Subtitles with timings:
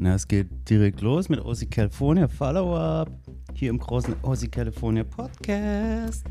[0.00, 3.10] Na, es geht direkt los mit OC California Follow-up.
[3.52, 6.24] Hier im großen OC California Podcast.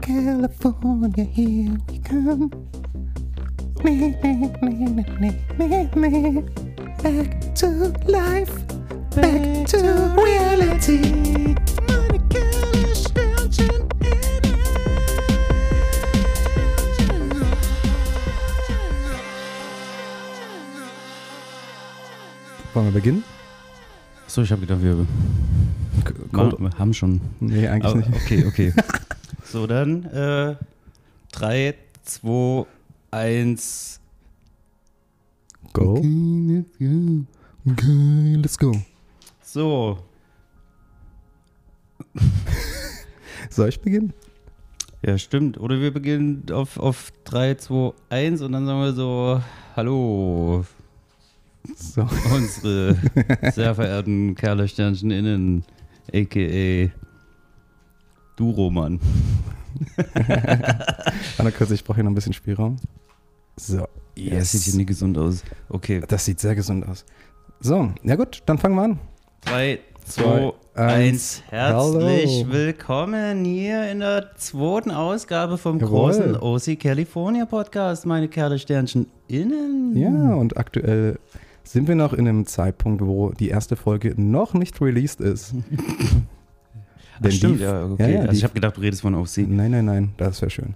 [0.00, 2.50] California, here we come.
[7.02, 8.66] Back to life,
[9.14, 9.78] back to
[10.16, 11.54] reality.
[22.74, 23.22] Wollen wir beginnen?
[24.26, 25.06] So, ich habe gedacht, wir,
[26.32, 27.20] Kommt- wir haben schon.
[27.40, 28.14] Nee, eigentlich Aber, nicht.
[28.14, 28.72] okay, okay.
[29.44, 30.56] so, dann äh,
[31.32, 31.74] 3,
[32.04, 32.66] 2,
[33.10, 34.00] 1.
[35.72, 35.96] Go.
[35.98, 36.64] Okay,
[38.36, 38.72] let's go.
[39.42, 39.98] So,
[43.50, 44.12] Soll ich beginnen?
[45.02, 45.58] ja, stimmt.
[45.60, 49.40] Oder wir beginnen auf, auf 3, 2, 1 und dann sagen wir so:
[49.76, 50.64] Hallo,
[51.76, 52.06] So.
[52.34, 52.96] unsere
[53.52, 55.64] sehr verehrten Kerle-Sternchen innen,
[56.12, 56.90] a.k.a.
[58.36, 59.00] du, Roman.
[61.38, 62.76] Anna, kurz, ich brauche hier noch ein bisschen Spielraum.
[63.56, 63.86] So.
[64.16, 65.42] Ja, das sieht hier nicht gesund aus.
[65.68, 67.04] Okay, Das sieht sehr gesund aus.
[67.60, 68.98] So, ja gut, dann fangen wir an.
[69.42, 70.52] 3, 2, Zwei, 1.
[70.74, 71.42] eins.
[71.48, 72.52] Herzlich Hallo.
[72.52, 76.12] willkommen hier in der zweiten Ausgabe vom Jawohl.
[76.12, 79.96] großen OC California Podcast, meine Kerle-Sternchen innen.
[79.96, 81.18] Ja, und aktuell
[81.64, 85.54] sind wir noch in einem Zeitpunkt, wo die erste Folge noch nicht released ist.
[87.24, 88.02] Ach, stimmt, die- ja, okay.
[88.02, 89.38] ja, ja, also die- ich habe gedacht, du redest von OC.
[89.48, 90.74] Nein, nein, nein, das wäre schön.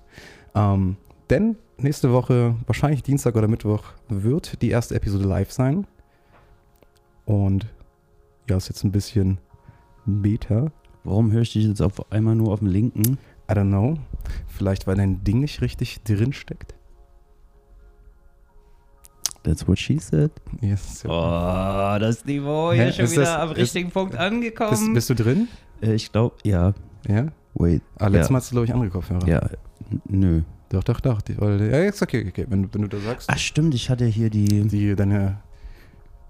[0.54, 0.96] Ähm,
[1.30, 5.86] denn nächste Woche, wahrscheinlich Dienstag oder Mittwoch, wird die erste Episode live sein.
[7.24, 7.66] Und
[8.48, 9.38] ja, ist jetzt ein bisschen
[10.06, 10.72] Beta.
[11.04, 13.18] Warum höre ich dich jetzt auf einmal nur auf dem linken?
[13.50, 13.94] I don't know.
[14.46, 16.74] Vielleicht, weil dein Ding nicht richtig drin steckt.
[19.44, 20.30] That's what she said.
[20.60, 21.04] Yes.
[21.06, 24.94] Oh, das Niveau Hä, hier schon ist wieder das- am ist- richtigen Punkt Bist, angekommen.
[24.94, 25.48] bist du drin?
[25.80, 26.74] äh, ich glaube, ja.
[27.08, 27.26] Ja.
[27.54, 27.82] Wait.
[27.98, 28.32] Ah, letztes Ja.
[28.32, 29.26] Mal hast du, glaube ich, andere Kopfhörer.
[29.26, 29.38] Ja,
[29.90, 30.42] n- nö.
[30.70, 31.22] Doch, doch, doch.
[31.22, 32.44] Die, ja, ist okay, okay.
[32.48, 34.64] Wenn, du- wenn du da sagst, Ach, stimmt, ich hatte hier die.
[34.68, 35.38] die, deine,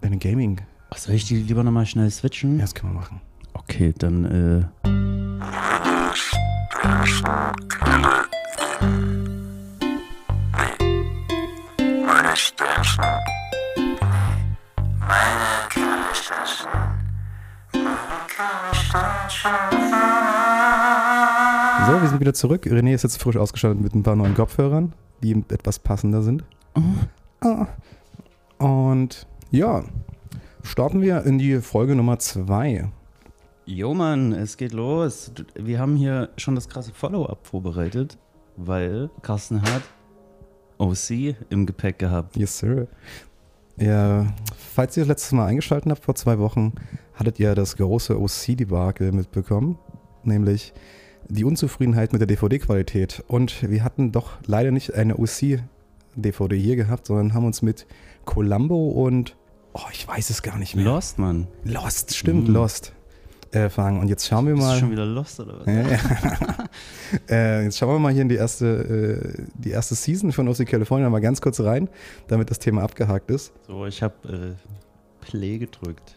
[0.00, 2.56] deine Gaming, Ach, soll ich die lieber nochmal schnell switchen?
[2.56, 3.20] ja, das können wir machen.
[3.54, 4.24] Okay, dann,
[4.84, 4.88] äh.
[12.38, 12.44] So,
[22.00, 22.64] wir sind wieder zurück.
[22.66, 26.44] René ist jetzt frisch ausgestattet mit ein paar neuen Kopfhörern, die etwas passender sind.
[27.40, 27.66] Ah.
[28.58, 29.82] Und ja,
[30.62, 32.88] starten wir in die Folge Nummer zwei.
[33.66, 35.32] Jo, Mann, es geht los.
[35.56, 38.16] Wir haben hier schon das krasse Follow-up vorbereitet,
[38.56, 39.82] weil Carsten hat
[40.78, 42.36] OC im Gepäck gehabt.
[42.36, 42.86] Yes, sir.
[43.76, 44.26] Ja,
[44.74, 46.72] falls ihr das letzte Mal eingeschaltet habt vor zwei Wochen,
[47.14, 49.78] hattet ihr das große OC-Debakel mitbekommen,
[50.24, 50.72] nämlich
[51.28, 53.22] die Unzufriedenheit mit der DVD-Qualität.
[53.28, 57.86] Und wir hatten doch leider nicht eine OC-DVD hier gehabt, sondern haben uns mit
[58.24, 59.36] Columbo und,
[59.74, 60.84] oh, ich weiß es gar nicht mehr.
[60.84, 61.46] Lost, Mann.
[61.64, 62.54] Lost, stimmt, Mhm.
[62.54, 62.92] Lost.
[63.50, 64.00] Äh, fangen.
[64.00, 64.78] Und jetzt schauen wir mal.
[64.78, 65.66] schon wieder Lost oder was?
[67.30, 68.66] Äh, jetzt schauen wir mal hier in die erste,
[69.38, 71.88] äh, die erste Season von OC California mal ganz kurz rein,
[72.26, 73.52] damit das Thema abgehakt ist.
[73.66, 76.16] So, ich habe äh, Play gedrückt.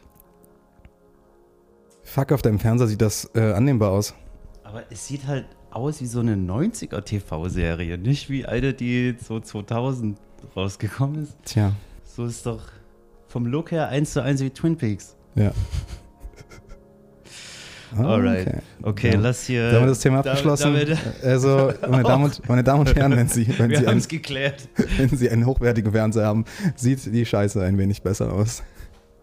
[2.04, 4.14] Fuck, auf deinem Fernseher sieht das äh, annehmbar aus.
[4.64, 9.40] Aber es sieht halt aus wie so eine 90er TV-Serie, nicht wie eine, die so
[9.40, 10.18] 2000
[10.56, 11.38] rausgekommen ist.
[11.46, 11.72] Tja,
[12.04, 12.64] So ist doch
[13.28, 15.16] vom Look her eins zu eins wie Twin Peaks.
[15.36, 15.52] ja.
[17.98, 18.48] Ah, Alright.
[18.48, 18.60] okay.
[18.84, 19.20] Okay, Ja.
[19.20, 19.72] lass hier.
[19.72, 20.74] Damit das Thema abgeschlossen.
[20.74, 24.02] damit- also, meine Damen, und, meine Damen und Herren, wenn Sie, wenn, wir Sie einen,
[24.02, 24.68] geklärt.
[24.98, 28.64] wenn Sie einen hochwertigen Fernseher haben, sieht die Scheiße ein wenig besser aus.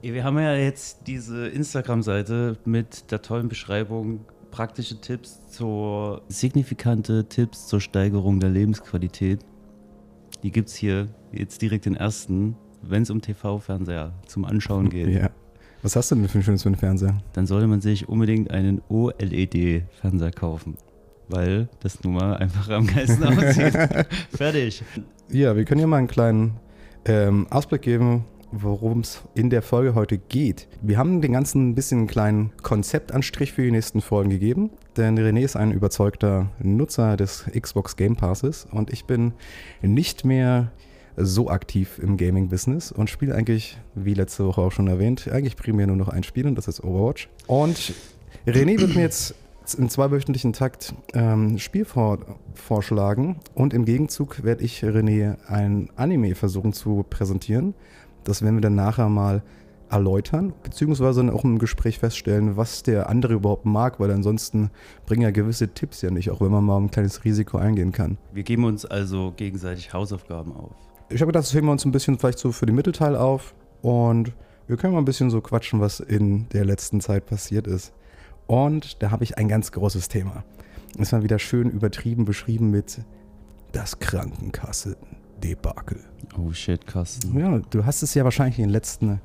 [0.01, 4.21] Wir haben ja jetzt diese Instagram-Seite mit der tollen Beschreibung,
[4.51, 9.41] praktische Tipps zur, signifikante Tipps zur Steigerung der Lebensqualität.
[10.43, 15.09] Die gibt es hier jetzt direkt den ersten, wenn es um TV-Fernseher zum Anschauen geht.
[15.09, 15.31] Ja.
[15.83, 17.19] Was hast du denn für ein schönes für einen Fernseher?
[17.35, 20.77] Dann sollte man sich unbedingt einen OLED-Fernseher kaufen.
[21.29, 23.79] Weil das nun mal einfach am geilsten aussieht.
[24.35, 24.83] Fertig.
[25.31, 26.57] Ja, wir können ja mal einen kleinen
[27.05, 30.69] ähm, Ausblick geben, worum es in der Folge heute geht.
[30.81, 35.19] Wir haben den ganzen ein bisschen einen kleinen Konzeptanstrich für die nächsten Folgen gegeben, denn
[35.19, 39.35] René ist ein überzeugter Nutzer des Xbox Game Passes und ich bin
[39.83, 40.73] nicht mehr
[41.19, 45.87] so aktiv im Gaming-Business und spiele eigentlich, wie letzte Woche auch schon erwähnt, eigentlich primär
[45.87, 47.29] nur noch ein Spiel und das ist Overwatch.
[47.47, 47.93] Und
[48.47, 49.35] René wird mir jetzt
[49.77, 52.19] im zweiwöchentlichen Takt ähm, Spiel vor,
[52.55, 57.75] vorschlagen und im Gegenzug werde ich René ein Anime versuchen zu präsentieren.
[58.25, 59.43] Das werden wir dann nachher mal
[59.91, 64.71] erläutern, beziehungsweise auch im Gespräch feststellen, was der andere überhaupt mag, weil ansonsten
[65.07, 68.19] bringen ja gewisse Tipps ja nicht, auch wenn man mal ein kleines Risiko eingehen kann.
[68.33, 70.88] Wir geben uns also gegenseitig Hausaufgaben auf.
[71.11, 73.55] Ich habe gedacht, das heben wir uns ein bisschen vielleicht so für den Mittelteil auf
[73.81, 74.35] und
[74.67, 77.95] wir können mal ein bisschen so quatschen, was in der letzten Zeit passiert ist.
[78.47, 80.45] Und da habe ich ein ganz großes Thema.
[80.99, 82.99] Es war wieder schön übertrieben beschrieben mit
[83.73, 86.05] das Krankenkassen-Debakel.
[86.39, 87.39] Oh shit, Carsten.
[87.39, 89.23] Ja, du hast es ja wahrscheinlich in den letzten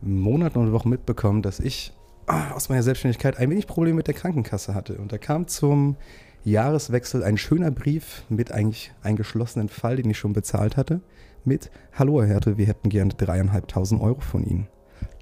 [0.00, 1.92] Monaten und Wochen mitbekommen, dass ich
[2.26, 4.98] ah, aus meiner Selbstständigkeit ein wenig Probleme mit der Krankenkasse hatte.
[4.98, 5.96] Und da kam zum
[6.44, 11.00] Jahreswechsel ein schöner Brief mit eigentlich einem geschlossenen Fall, den ich schon bezahlt hatte,
[11.46, 14.68] mit Hallo Herr Härte, wir hätten gerne dreieinhalbtausend Euro von Ihnen.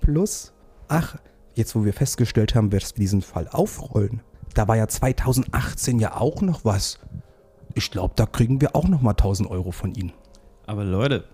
[0.00, 0.52] Plus,
[0.88, 1.16] ach,
[1.54, 4.22] jetzt wo wir festgestellt haben, dass wir diesen Fall aufrollen,
[4.54, 6.98] da war ja 2018 ja auch noch was.
[7.74, 10.12] Ich glaube, da kriegen wir auch noch mal 1000 Euro von Ihnen.
[10.66, 11.24] Aber Leute,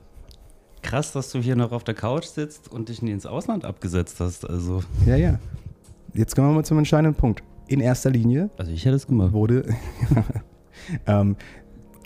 [0.82, 4.20] krass, dass du hier noch auf der Couch sitzt und dich nie ins Ausland abgesetzt
[4.20, 4.48] hast.
[4.48, 5.38] Also, Ja, ja.
[6.14, 7.42] Jetzt kommen wir mal zum entscheidenden Punkt.
[7.66, 9.32] In erster Linie also ich hätte es gemacht.
[9.32, 9.68] wurde,
[11.06, 11.36] ähm,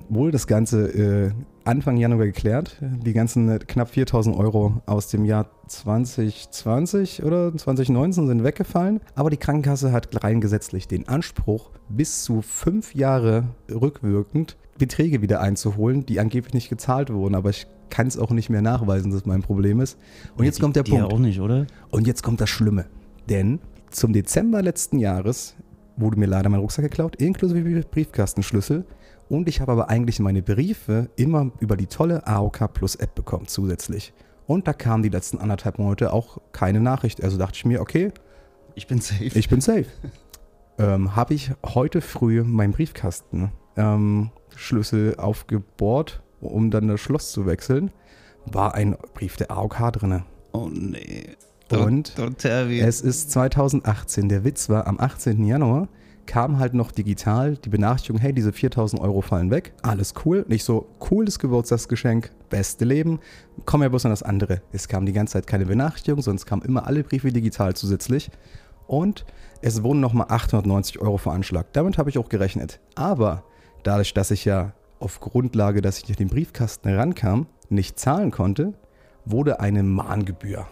[0.08, 1.32] wurde das Ganze äh,
[1.64, 2.76] Anfang Januar geklärt.
[2.80, 9.00] Die ganzen äh, knapp 4000 Euro aus dem Jahr 2020 oder 2019 sind weggefallen.
[9.14, 15.40] Aber die Krankenkasse hat rein gesetzlich den Anspruch, bis zu fünf Jahre rückwirkend Beträge wieder
[15.40, 17.34] einzuholen, die angeblich nicht gezahlt wurden.
[17.34, 19.98] Aber ich kann es auch nicht mehr nachweisen, dass mein Problem ist.
[20.36, 21.12] Und jetzt Die- kommt der die Punkt.
[21.12, 21.66] auch nicht, oder?
[21.90, 22.86] Und jetzt kommt das Schlimme.
[23.28, 23.60] Denn
[23.90, 25.54] zum Dezember letzten Jahres
[25.96, 28.84] wurde mir leider mein Rucksack geklaut, inklusive Briefkastenschlüssel.
[29.28, 33.46] Und ich habe aber eigentlich meine Briefe immer über die tolle AOK Plus App bekommen
[33.46, 34.12] zusätzlich.
[34.46, 37.22] Und da kam die letzten anderthalb Monate auch keine Nachricht.
[37.22, 38.12] Also dachte ich mir, okay,
[38.74, 39.24] Ich bin safe.
[39.24, 39.86] ich bin safe.
[40.78, 47.46] ähm, habe ich heute früh meinen Briefkasten ähm, Schlüssel aufgebohrt, um dann das Schloss zu
[47.46, 47.90] wechseln,
[48.44, 50.24] war ein Brief der AOK drinne.
[50.52, 51.36] oh nee.
[51.70, 52.14] Und.
[52.84, 54.28] Es ist 2018.
[54.28, 55.42] Der Witz war, am 18.
[55.46, 55.88] Januar
[56.26, 59.74] kam halt noch digital die Benachrichtigung, hey, diese 4000 Euro fallen weg.
[59.82, 60.44] Alles cool.
[60.48, 63.20] Nicht so, cooles Geburtstagsgeschenk, beste Leben.
[63.66, 64.62] Komm ja bloß an das andere.
[64.72, 68.30] Es kam die ganze Zeit keine Benachrichtigung, sonst kamen immer alle Briefe digital zusätzlich.
[68.86, 69.24] Und
[69.60, 71.76] es wurden nochmal 890 Euro veranschlagt.
[71.76, 72.80] Damit habe ich auch gerechnet.
[72.94, 73.44] Aber
[73.82, 78.74] dadurch, dass ich ja auf Grundlage, dass ich nicht den Briefkasten rankam, nicht zahlen konnte,
[79.24, 80.66] wurde eine Mahngebühr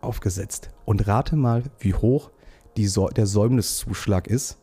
[0.00, 0.70] aufgesetzt.
[0.84, 2.30] Und rate mal, wie hoch
[2.76, 4.58] so der Säumniszuschlag ist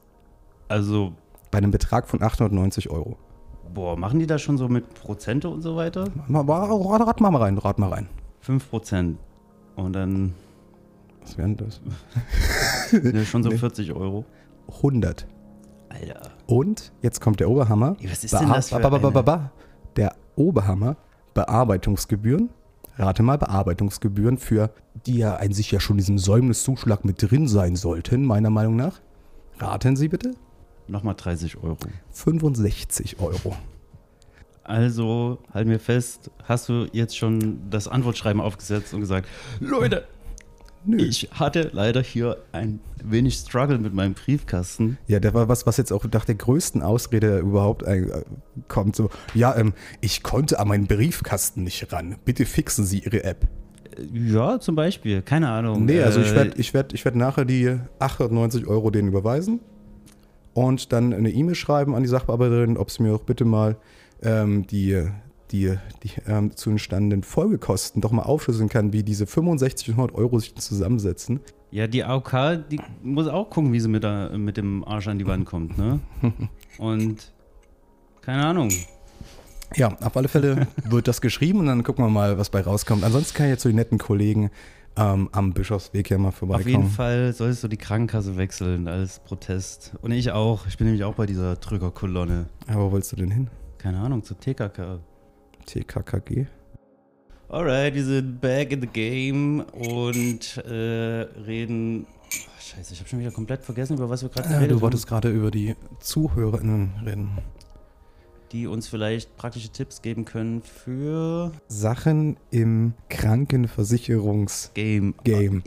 [0.72, 1.14] also,
[1.52, 3.18] bei einem Betrag von 890 Euro.
[3.74, 6.06] boah, machen die das schon so mit Prozente und so weiter?
[6.28, 8.08] Mal, rat, rat mal rein, rat mal rein.
[8.42, 9.18] 5 Prozent.
[9.76, 10.34] Und dann
[11.22, 11.82] Was wären das?
[12.92, 14.26] ne, schon so 40 Euro.
[14.78, 15.28] 100.
[15.90, 16.32] Alter.
[16.48, 17.96] Und jetzt kommt der Oberhammer.
[18.00, 19.52] Ey, was ist denn das für ba- ba- ba-.
[19.98, 20.96] Der Oberhammer,
[21.34, 22.50] Bearbeitungsgebühren.
[22.98, 24.72] Rate mal, Bearbeitungsgebühren für,
[25.06, 28.76] die ja an sich ja schon in diesem Säumniszuschlag mit drin sein sollten, meiner Meinung
[28.76, 29.00] nach.
[29.60, 30.32] Raten Sie bitte.
[30.88, 31.78] Nochmal 30 Euro.
[32.12, 33.56] 65 Euro.
[34.64, 39.28] Also, halten wir fest, hast du jetzt schon das Antwortschreiben aufgesetzt und gesagt,
[39.60, 40.06] Leute,
[40.86, 40.98] Nö.
[40.98, 44.98] ich hatte leider hier ein wenig Struggle mit meinem Briefkasten.
[45.08, 48.24] Ja, der war was, was jetzt auch nach der größten Ausrede überhaupt äh,
[48.68, 48.96] kommt.
[48.96, 52.18] So, ja, ähm, ich konnte an meinen Briefkasten nicht ran.
[52.24, 53.48] Bitte fixen Sie Ihre App.
[54.14, 55.86] Ja, zum Beispiel, keine Ahnung.
[55.86, 59.60] Nee, also ich Äh, werde ich werd, ich werd nachher die 890 Euro denen überweisen
[60.54, 63.78] und dann eine E-Mail schreiben an die Sachbearbeiterin, ob sie mir auch bitte mal
[64.22, 65.08] ähm, die,
[65.52, 70.16] die, die ähm, zu entstandenen Folgekosten doch mal aufschlüsseln kann, wie diese 65 und 100
[70.16, 71.40] Euro sich zusammensetzen.
[71.72, 75.20] Ja, die AOK, die muss auch gucken, wie sie mit, der, mit dem Arsch an
[75.20, 76.00] die Wand kommt, ne?
[76.78, 77.32] Und
[78.22, 78.70] keine Ahnung.
[79.76, 83.06] Ja, auf alle Fälle wird das geschrieben und dann gucken wir mal, was bei rauskommt.
[83.06, 84.52] Ansonsten kann ich jetzt zu den netten Kollegen
[84.98, 86.90] ähm, am Bischofsweg hier mal Auf jeden vorbeikommen.
[86.90, 89.94] Fall solltest du die Krankenkasse wechseln als Protest.
[90.02, 90.68] Und ich auch.
[90.68, 92.48] Ich bin nämlich auch bei dieser Drückerkolonne.
[92.68, 93.50] Aber wo willst du denn hin?
[93.78, 95.00] Keine Ahnung, zur TKK.
[95.66, 96.46] TKKG?
[97.50, 102.06] Alright, wir sind back in the game und äh, reden.
[102.06, 104.82] Oh, scheiße, ich habe schon wieder komplett vergessen, über was wir gerade Ja, geredet du
[104.82, 107.30] wolltest gerade über die ZuhörerInnen reden.
[108.52, 114.72] Die uns vielleicht praktische Tipps geben können für Sachen im Krankenversicherungs...
[114.74, 115.16] Game.
[115.24, 115.62] Game.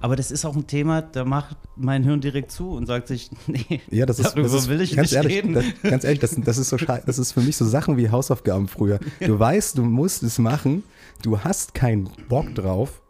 [0.00, 3.30] Aber das ist auch ein Thema, da macht mein Hirn direkt zu und sagt sich,
[3.46, 5.54] nee, Ja, das ist, darüber das ist will ich ganz nicht ehrlich, reden.
[5.54, 8.66] Das, ganz ehrlich, das, das ist so das ist für mich so Sachen wie Hausaufgaben
[8.68, 8.98] früher.
[9.20, 10.82] Du weißt, du musst es machen,
[11.22, 13.00] du hast keinen Bock drauf.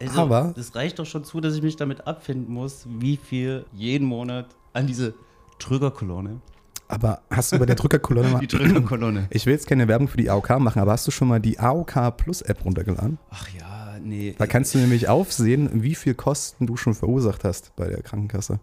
[0.00, 3.64] Also, Aber- das reicht doch schon zu, dass ich mich damit abfinden muss, wie viel
[3.72, 5.14] jeden Monat an diese
[5.58, 6.40] Drückerkolonne.
[6.88, 8.40] Aber hast du bei der Drückerkolonne mal.
[8.40, 9.28] Die Drückerkolonne.
[9.30, 11.58] Ich will jetzt keine Werbung für die AOK machen, aber hast du schon mal die
[11.58, 13.18] AOK Plus App runtergeladen?
[13.30, 14.34] Ach ja, nee.
[14.38, 18.58] Da kannst du nämlich aufsehen, wie viel Kosten du schon verursacht hast bei der Krankenkasse.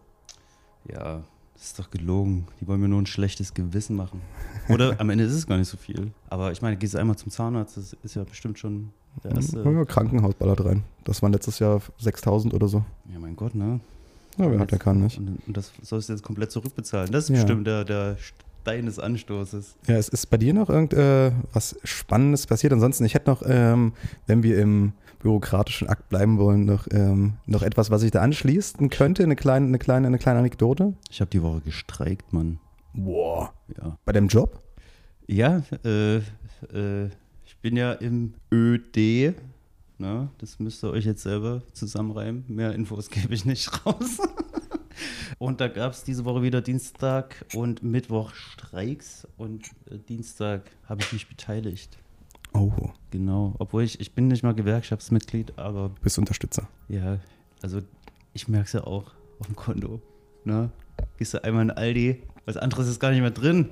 [0.91, 1.21] Ja,
[1.53, 2.47] das ist doch gelogen.
[2.59, 4.21] Die wollen mir nur ein schlechtes Gewissen machen.
[4.69, 6.11] Oder am Ende ist es gar nicht so viel.
[6.27, 8.91] Aber ich meine, gehst du einmal zum Zahnarzt, das ist ja bestimmt schon
[9.23, 9.63] der erste.
[9.63, 10.83] Ja, Krankenhaus ballert rein.
[11.03, 12.83] Das waren letztes Jahr 6000 oder so.
[13.11, 13.79] Ja, mein Gott, ne?
[14.37, 15.17] Ja, wer hat, der kann nicht.
[15.17, 17.11] Und, und das sollst du jetzt komplett zurückbezahlen.
[17.11, 17.35] Das ist Ja.
[17.35, 19.75] bestimmt der, der Stein des Anstoßes.
[19.87, 21.31] Ja, es ist bei dir noch irgend äh,
[21.83, 22.73] Spannendes passiert.
[22.73, 23.93] Ansonsten, ich hätte noch, ähm,
[24.27, 28.89] wenn wir im bürokratischen Akt bleiben wollen, noch, ähm, noch etwas, was sich da anschließen
[28.89, 29.23] könnte.
[29.23, 30.93] Eine kleine, eine kleine, eine kleine Anekdote.
[31.09, 32.59] Ich habe die Woche gestreikt, Mann.
[32.93, 33.53] Boah.
[33.77, 33.97] Ja.
[34.05, 34.61] Bei deinem Job?
[35.27, 37.07] Ja, äh, äh,
[37.45, 39.33] ich bin ja im ÖD.
[39.97, 40.29] Ne?
[40.39, 42.43] Das müsst ihr euch jetzt selber zusammenreimen.
[42.47, 44.19] Mehr Infos gebe ich nicht raus.
[45.37, 49.27] und da gab es diese Woche wieder Dienstag und Mittwoch Streiks.
[49.37, 51.97] Und äh, Dienstag habe ich mich beteiligt.
[52.53, 52.71] Oh,
[53.11, 53.53] Genau.
[53.59, 56.67] Obwohl ich, ich bin nicht mal Gewerkschaftsmitglied, aber bist Unterstützer.
[56.89, 57.19] ja,
[57.61, 57.81] also
[58.33, 60.01] ich merke es ja auch auf dem Konto.
[60.43, 60.69] Ne?
[61.17, 63.69] Gehst du einmal in Aldi, was anderes ist gar nicht mehr drin.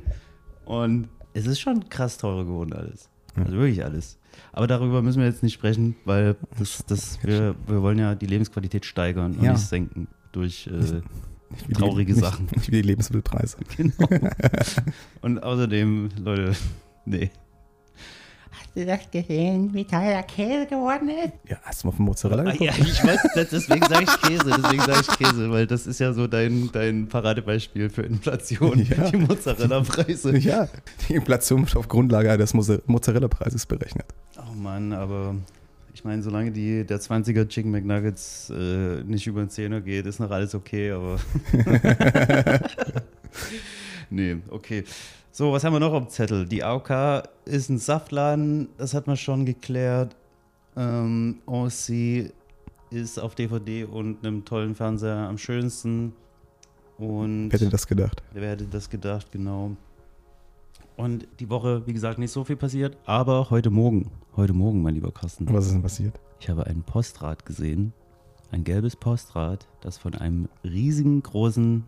[0.66, 3.10] Und es ist schon krass teurer geworden alles.
[3.36, 4.18] Also wirklich alles.
[4.52, 8.26] Aber darüber müssen wir jetzt nicht sprechen, weil das, das, wir, wir wollen ja die
[8.28, 9.54] Lebensqualität steigern und Ja.
[9.54, 12.48] nicht senken durch äh, Nicht wie die- Traurige nicht, Sachen.
[12.56, 13.58] Nicht wie die Lebensmittelpreise.
[13.78, 14.08] genau.
[15.22, 16.54] Und außerdem, Leute,
[17.06, 17.30] nee.
[18.56, 21.34] Hast du das gesehen, wie teuer der Käse geworden ist?
[21.50, 22.62] Ja, hast du mal von Mozzarella Ah, geguckt?
[22.78, 23.20] ja, ich weiß,
[23.52, 27.08] deswegen sage ich Käse, deswegen sage ich Käse, weil das ist ja so dein, dein
[27.08, 29.10] Paradebeispiel für Inflation, Ja.
[29.10, 30.38] die Mozzarella-Preise.
[30.38, 30.68] Ja,
[31.10, 34.06] die Inflation wird auf Grundlage des Mozzar- Mozzarella-Preises berechnet.
[34.38, 35.36] Oh Mann, aber
[35.96, 40.20] ich meine, solange die, der 20er Chicken McNuggets äh, nicht über den Zehner geht, ist
[40.20, 41.20] noch alles okay, aber.
[44.10, 44.84] nee, okay.
[45.36, 46.46] So, was haben wir noch auf dem Zettel?
[46.46, 50.16] Die AOK ist ein Saftladen, das hat man schon geklärt.
[50.78, 52.32] Ähm, OC
[52.92, 56.14] ist auf DVD und einem tollen Fernseher am schönsten.
[57.00, 58.22] Und Wer hätte das gedacht?
[58.32, 59.72] Wer hätte das gedacht, genau.
[60.98, 64.94] Und die Woche, wie gesagt, nicht so viel passiert, aber heute Morgen, heute Morgen, mein
[64.94, 66.20] lieber Carsten, Was ist denn passiert?
[66.40, 67.92] ich habe ein Postrad gesehen,
[68.52, 71.86] ein gelbes Postrad, das von einem riesigen großen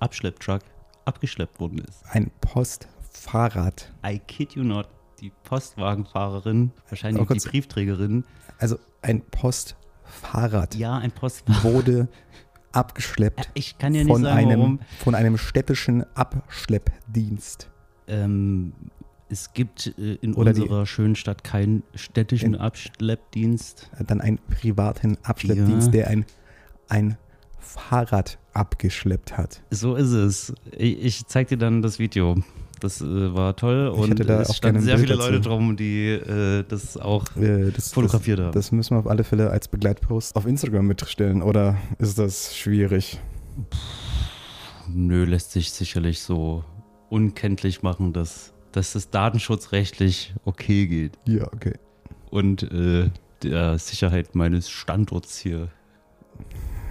[0.00, 0.62] Abschlepptruck
[1.08, 2.04] abgeschleppt worden ist.
[2.10, 3.92] Ein Postfahrrad.
[4.06, 4.88] I kid you not,
[5.20, 8.24] die Postwagenfahrerin, wahrscheinlich Oh die Briefträgerin,
[8.58, 11.62] Also ein Postfahrrad ja, ein Postwagen.
[11.64, 12.08] wurde
[12.72, 14.80] abgeschleppt Ich kann ja nicht von, sagen, einem, warum.
[14.98, 17.70] von einem städtischen Abschleppdienst.
[18.06, 18.72] Ähm,
[19.30, 23.90] es gibt äh, in Oder die- unserer schönen Stadt keinen städtischen In- Abschleppdienst.
[24.06, 25.92] Dann einen privaten Abschleppdienst, Ja.
[25.92, 26.24] der ein,
[26.88, 27.16] ein
[27.68, 29.62] Fahrrad abgeschleppt hat.
[29.70, 30.54] So ist es.
[30.76, 32.36] Ich, ich zeig dir dann das Video.
[32.80, 35.30] Das äh, war toll Ich und es standen sehr Bild viele dazu.
[35.30, 38.52] Leute drum, die äh, das auch Äh, das, fotografiert das, haben.
[38.52, 41.42] Das müssen wir auf alle Fälle als Begleitpost auf Instagram mitstellen.
[41.42, 43.18] Oder ist das schwierig?
[44.88, 46.64] Nö, lässt sich sicherlich so
[47.10, 51.74] unkenntlich machen, dass, dass das datenschutzrechtlich okay geht Ja, okay.
[52.30, 53.10] und äh,
[53.42, 55.68] der Sicherheit meines Standorts hier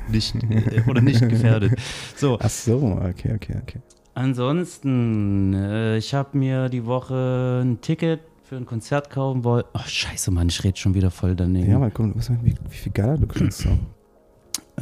[0.09, 1.73] nicht äh, oder nicht gefährdet.
[2.15, 2.77] So, Ach so,
[3.09, 3.79] okay, okay, okay.
[4.15, 9.63] Ansonsten, äh, ich habe mir die Woche ein Ticket für ein Konzert kaufen wollen.
[9.73, 11.69] Oh, scheiße, Mann, ich rede schon wieder voll daneben.
[11.69, 13.69] Ja, mal gucken, was- wie, wie viel geiler du klingst so.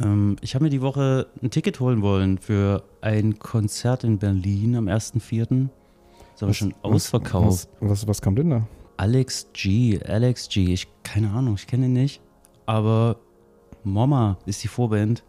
[0.02, 4.76] ähm, ich habe mir die Woche ein Ticket holen wollen für ein Konzert in Berlin
[4.76, 5.68] am 1.4.
[6.34, 7.68] Ist aber schon ausverkauft.
[7.80, 8.66] Was, was, was kommt denn da?
[8.98, 12.20] Alex G, Alex G, ich, keine Ahnung, ich kenne ihn nicht.
[12.66, 13.16] Aber
[13.86, 15.22] Mama ist die Vorband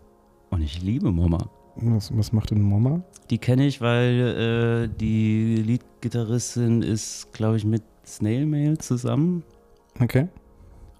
[0.49, 1.49] und ich liebe Mama.
[1.75, 3.01] Was, was macht denn Mama?
[3.29, 9.43] Die kenne ich, weil äh, die Leadgitarristin ist, glaube ich, mit Snail Mail zusammen
[9.99, 10.27] Okay.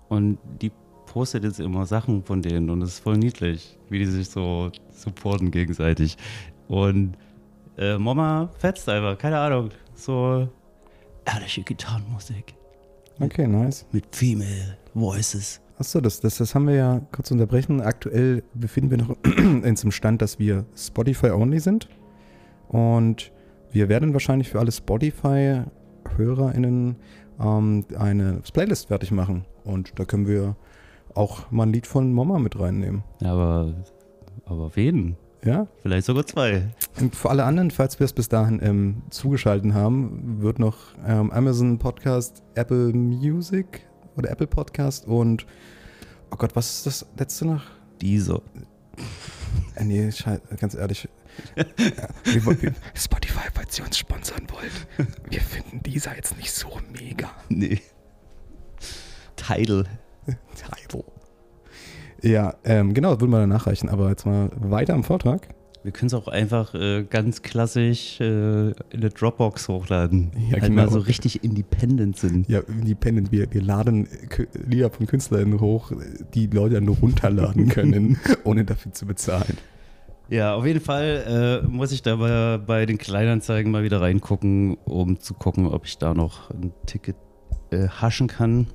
[0.09, 0.71] und die
[1.07, 4.69] postet jetzt immer Sachen von denen und es ist voll niedlich, wie die sich so
[4.91, 6.15] supporten gegenseitig.
[6.67, 7.17] Und
[7.77, 10.47] äh, Mama fetzt einfach, keine Ahnung, so
[11.25, 12.53] ehrliche Gitarrenmusik
[13.19, 13.85] Okay, nice.
[13.91, 15.59] mit Female Voices.
[15.79, 17.81] Achso, das, das, das haben wir ja kurz unterbrechen.
[17.81, 19.15] Aktuell befinden wir noch
[19.63, 21.87] in zum Stand, dass wir Spotify-only sind.
[22.67, 23.31] Und
[23.71, 26.95] wir werden wahrscheinlich für alle Spotify-HörerInnen
[27.39, 29.45] ähm, eine Playlist fertig machen.
[29.63, 30.55] Und da können wir
[31.13, 33.03] auch mal ein Lied von Mama mit reinnehmen.
[33.21, 33.75] Ja, aber,
[34.45, 35.15] aber auf jeden.
[35.43, 35.67] Ja?
[35.83, 36.69] Vielleicht sogar zwei.
[36.99, 41.29] Und für alle anderen, falls wir es bis dahin ähm, zugeschaltet haben, wird noch ähm,
[41.31, 43.87] Amazon Podcast, Apple Music
[44.17, 45.45] oder Apple Podcast und
[46.31, 47.63] oh Gott, was ist das letzte noch?
[48.01, 48.41] Diese.
[49.75, 50.09] Äh, nee,
[50.59, 51.07] ganz ehrlich,
[52.95, 55.11] Spotify, falls ihr uns sponsern wollt.
[55.29, 57.29] Wir finden dieser jetzt nicht so mega.
[57.49, 57.81] Nee.
[59.35, 59.85] Tidal.
[60.55, 61.03] Title.
[62.21, 63.89] Ja, ähm, genau, das würden wir dann nachreichen.
[63.89, 65.47] Aber jetzt mal weiter am Vortrag.
[65.83, 70.31] Wir können es auch einfach äh, ganz klassisch äh, in der Dropbox hochladen.
[70.49, 70.97] Ja, halt mal genau.
[70.97, 72.49] so richtig independent sind.
[72.49, 74.07] Ja, Independent, wir, wir laden
[74.67, 75.91] Lieder von Künstlern hoch,
[76.33, 79.57] die Leute dann nur runterladen können, ohne dafür zu bezahlen.
[80.29, 84.75] Ja, auf jeden Fall äh, muss ich da bei, bei den Kleinanzeigen mal wieder reingucken,
[84.83, 87.15] um zu gucken, ob ich da noch ein Ticket
[87.71, 88.67] äh, haschen kann.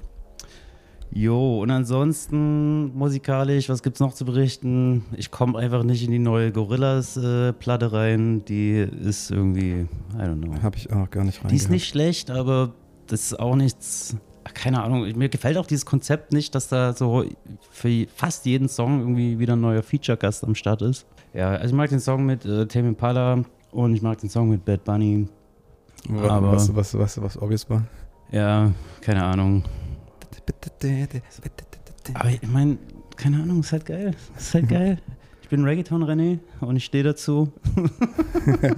[1.15, 5.05] Jo, und ansonsten musikalisch, was gibt's noch zu berichten?
[5.15, 8.45] Ich komme einfach nicht in die neue Gorillas-Platte rein.
[8.47, 10.63] Die ist irgendwie, I don't know.
[10.63, 11.51] Habe ich auch gar nicht rein.
[11.51, 12.73] Die ist nicht schlecht, aber
[13.09, 14.17] das ist auch nichts.
[14.45, 17.25] ach, Keine Ahnung, mir gefällt auch dieses Konzept nicht, dass da so
[17.71, 21.05] für fast jeden Song irgendwie wieder ein neuer Feature-Gast am Start ist.
[21.35, 24.49] Ja, also ich mag den Song mit äh, Tame Impala und ich mag den Song
[24.49, 25.29] mit Bad Bunny.
[26.11, 27.85] aber- was, was, was, was obvious war.
[28.31, 28.71] Ja,
[29.03, 29.63] keine Ahnung.
[32.15, 32.79] Aber ich meine,
[33.17, 34.15] keine Ahnung, ist halt geil.
[34.37, 34.99] Ist halt geil.
[35.43, 37.53] Ich bin Reggaeton-René und ich stehe dazu.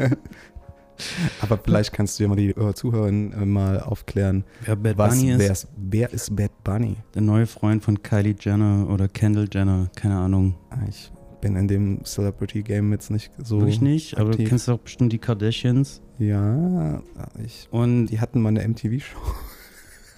[1.41, 3.13] Aber vielleicht kannst du ja mal die äh, Zuhörer äh,
[3.45, 6.97] mal aufklären, Wer Bad was, Bunny wer, ist, ist, wer ist Bad Bunny?
[7.15, 10.55] der neue Freund von Kylie Jenner oder Kendall Jenner, keine Ahnung.
[10.71, 13.59] Ah, Ich bin in dem Celebrity-Game jetzt nicht so.
[13.59, 14.49] Wirklich nicht, aber du aktiv.
[14.49, 16.01] kennst doch bestimmt die Kardashians.
[16.19, 17.03] Ja,
[17.45, 19.19] ich, Und die hatten mal eine MTV-Show.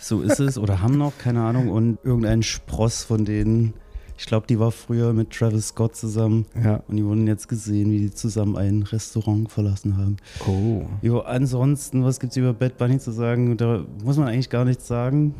[0.07, 1.69] So ist es oder haben noch, keine Ahnung.
[1.69, 3.75] Und irgendein Spross von denen,
[4.19, 6.47] ich glaube, die war früher mit Travis Scott zusammen.
[6.63, 6.83] Ja.
[6.89, 10.17] Und die wurden jetzt gesehen, wie die zusammen ein Restaurant verlassen haben.
[10.47, 10.87] Oh.
[11.03, 13.57] Jo, ansonsten, was gibt's über Bad Bunny zu sagen?
[13.57, 15.35] Da muss man eigentlich gar nichts sagen.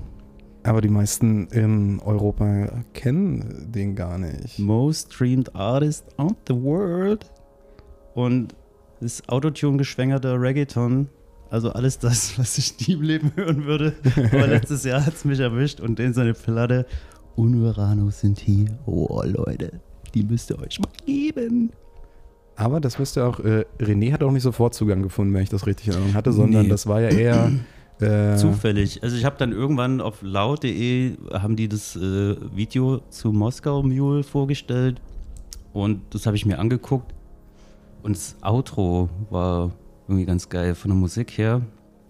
[0.63, 4.59] Aber die meisten in Europa kennen den gar nicht.
[4.59, 7.31] Most streamed artist on the world.
[8.15, 8.57] Und
[9.01, 11.09] das Autotune geschwängerter Reggaeton.
[11.51, 13.95] Also alles das, was ich nie im Leben hören würde.
[14.33, 16.87] Aber letztes Jahr hat es mich erwischt und den seine Platte
[17.37, 18.67] Unuranos sind hier.
[18.87, 19.81] Oh Leute,
[20.15, 21.71] die müsst ihr euch mal geben.
[22.57, 25.67] Aber das müsste auch, äh, René hat auch nicht sofort Zugang gefunden, wenn ich das
[25.67, 26.69] richtig in Erinnerung hatte, sondern Nee.
[26.71, 27.53] das war ja eher.
[27.99, 29.03] Äh, Zufällig.
[29.03, 34.23] Also ich habe dann irgendwann auf laut.de haben die das äh, Video zu Moskau Mule
[34.23, 35.01] vorgestellt
[35.73, 37.15] und das habe ich mir angeguckt
[38.03, 39.73] und das Outro war
[40.09, 41.63] irgendwie ganz geil von der Musik her.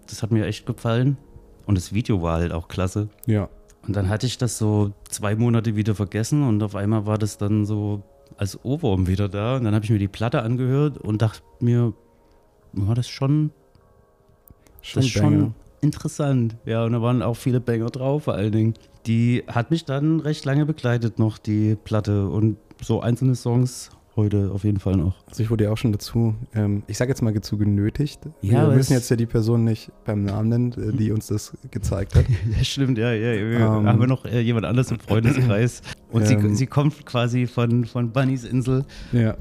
[0.07, 1.17] Das hat mir echt gefallen
[1.65, 3.09] und das Video war halt auch klasse.
[3.25, 3.49] Ja.
[3.85, 7.37] Und dann hatte ich das so zwei Monate wieder vergessen und auf einmal war das
[7.37, 8.03] dann so
[8.37, 11.93] als Ohrwurm wieder da und dann habe ich mir die Platte angehört und dachte mir,
[12.73, 13.51] war das schon
[14.87, 16.55] Schon das schon interessant.
[16.65, 18.73] Ja, und da waren auch viele Banger drauf, vor allen Dingen.
[19.05, 22.29] Die hat mich dann recht lange begleitet, noch die Platte.
[22.29, 25.15] Und so einzelne Songs heute auf jeden Fall noch.
[25.27, 28.19] Also ich wurde ja auch schon dazu, ähm, ich sage jetzt mal dazu genötigt.
[28.41, 31.55] Ja, Wir müssen jetzt ja die Person nicht beim Namen nennen, äh, die uns das
[31.71, 32.25] gezeigt hat.
[32.57, 33.31] Ja, stimmt, ja, ja.
[33.49, 33.85] Wir Ähm.
[33.87, 35.81] haben wir noch äh, jemand anderes im Freundeskreis.
[36.11, 36.49] Und Ähm.
[36.49, 38.83] sie, sie kommt quasi von, von Bunnys Insel.
[39.13, 39.37] ja.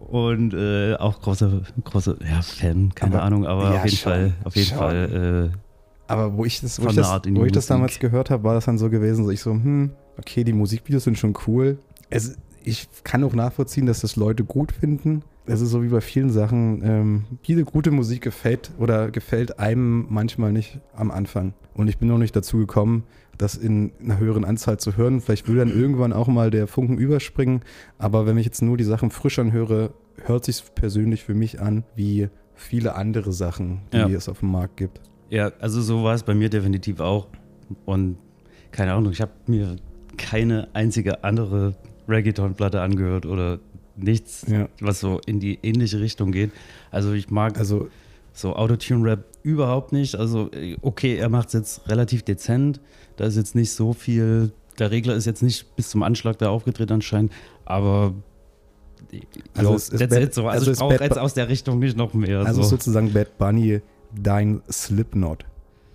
[0.00, 4.10] Und äh, auch großer, großer ja, Fan, keine Aber- Ahnung, aber ja, auf jeden schon,
[4.12, 4.78] Fall, auf jeden schon.
[4.78, 5.50] Fall.
[5.52, 5.58] Äh,
[6.10, 8.64] Aber wo ich das, wo ich das, wo ich das damals gehört habe, war das
[8.64, 11.78] dann so gewesen, so ich so, hm, okay, die Musikvideos sind schon cool.
[12.08, 15.22] Es, ich kann auch nachvollziehen, dass das Leute gut finden.
[15.46, 20.06] Es ist so wie bei vielen Sachen, ähm, viele gute Musik gefällt oder gefällt einem
[20.10, 21.54] manchmal nicht am Anfang.
[21.74, 23.04] Und ich bin noch nicht dazu gekommen,
[23.38, 25.20] das in einer höheren Anzahl zu hören.
[25.20, 27.62] Vielleicht will dann irgendwann auch mal der Funken überspringen.
[27.96, 29.94] Aber wenn ich jetzt nur die Sachen frisch anhöre,
[30.26, 34.08] hört sich persönlich für mich an wie viele andere Sachen, die Ja.
[34.08, 35.00] es auf dem Markt gibt.
[35.30, 37.28] Ja, also so war es bei mir definitiv auch.
[37.86, 38.18] Und
[38.72, 39.76] keine Ahnung, ich habe mir
[40.16, 41.74] keine einzige andere
[42.08, 43.58] Reggaeton-Platte angehört oder
[43.96, 44.68] nichts, Ja.
[44.80, 46.50] was so in die ähnliche Richtung geht.
[46.90, 47.88] Also ich mag Also
[48.32, 50.14] so Autotune-Rap überhaupt nicht.
[50.14, 50.50] Also
[50.82, 52.80] okay, er macht es jetzt relativ dezent.
[53.16, 56.50] Da ist jetzt nicht so viel, der Regler ist jetzt nicht bis zum Anschlag da
[56.50, 57.32] aufgedreht anscheinend,
[57.64, 58.14] aber
[59.54, 60.46] Also es ist Bad- so.
[60.46, 62.40] Also, also ich brauche jetzt aus der Richtung nicht noch mehr.
[62.40, 62.68] Also so.
[62.70, 63.80] sozusagen Bad Bunny
[64.14, 65.44] dein Slipknot.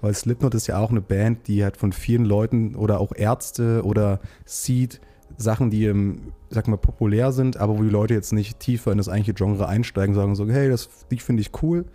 [0.02, 3.84] Weil Slipknot ist ja auch eine Band, die halt von vielen Leuten oder auch Ärzte
[3.86, 5.00] oder Seed
[5.38, 6.20] Sachen, die im,
[6.50, 9.68] sag mal, populär sind, aber wo die Leute jetzt nicht tiefer in das eigentliche Genre
[9.68, 11.86] einsteigen, sagen so, hey, das die finde ich cool,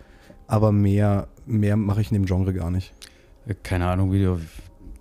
[0.47, 2.93] aber mehr, mehr mache ich in dem Genre gar nicht.
[3.63, 4.41] Keine Ahnung, wie du auf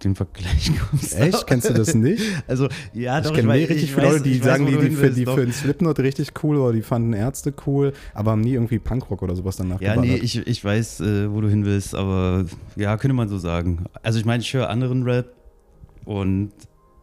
[0.05, 1.19] den Vergleich kommst.
[1.19, 1.47] Echt?
[1.49, 2.23] Kennst du das nicht?
[2.47, 4.77] Also, ja, ich doch, kenne weiß- richtig ich viele Leute, die ich weiß, sagen, die,
[4.79, 8.53] die, für, die finden Slipknot richtig cool oder die fanden Ärzte cool, aber haben nie
[8.55, 11.95] irgendwie Punkrock oder sowas danach Ja, nee, ich, ich weiß, äh, wo du hin willst,
[11.97, 12.45] aber
[12.77, 13.87] ja, könnte man so sagen.
[14.03, 15.35] Also ich meine, ich höre anderen Rap
[16.05, 16.53] und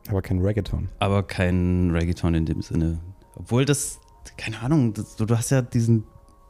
[0.09, 0.89] aber kein Reggaeton.
[0.99, 2.99] aber kein Reggaeton in dem Sinne.
[3.35, 3.99] Obwohl das,
[4.37, 6.03] keine Ahnung, das, du, du hast ja diesen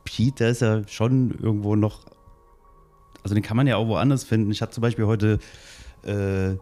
[0.04, 2.06] Pete, der ist ja schon irgendwo noch,
[3.24, 4.52] also den kann man ja auch woanders finden.
[4.52, 5.40] Ich hatte zum Beispiel heute
[6.04, 6.56] äh,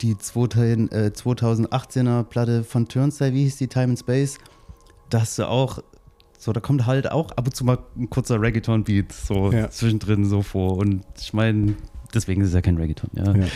[0.00, 4.38] die 2000, äh, 2018er Platte von Turnstile, wie hieß die, Time and Space.
[5.10, 5.80] Da hast du auch,
[6.38, 9.68] so, da kommt halt auch ab und zu mal ein kurzer Reggaeton-Beat so Ja.
[9.68, 10.76] zwischendrin so vor.
[10.78, 11.74] Und ich meine,
[12.14, 13.34] deswegen ist es ja kein Reggaeton, ja.
[13.34, 13.46] Ja.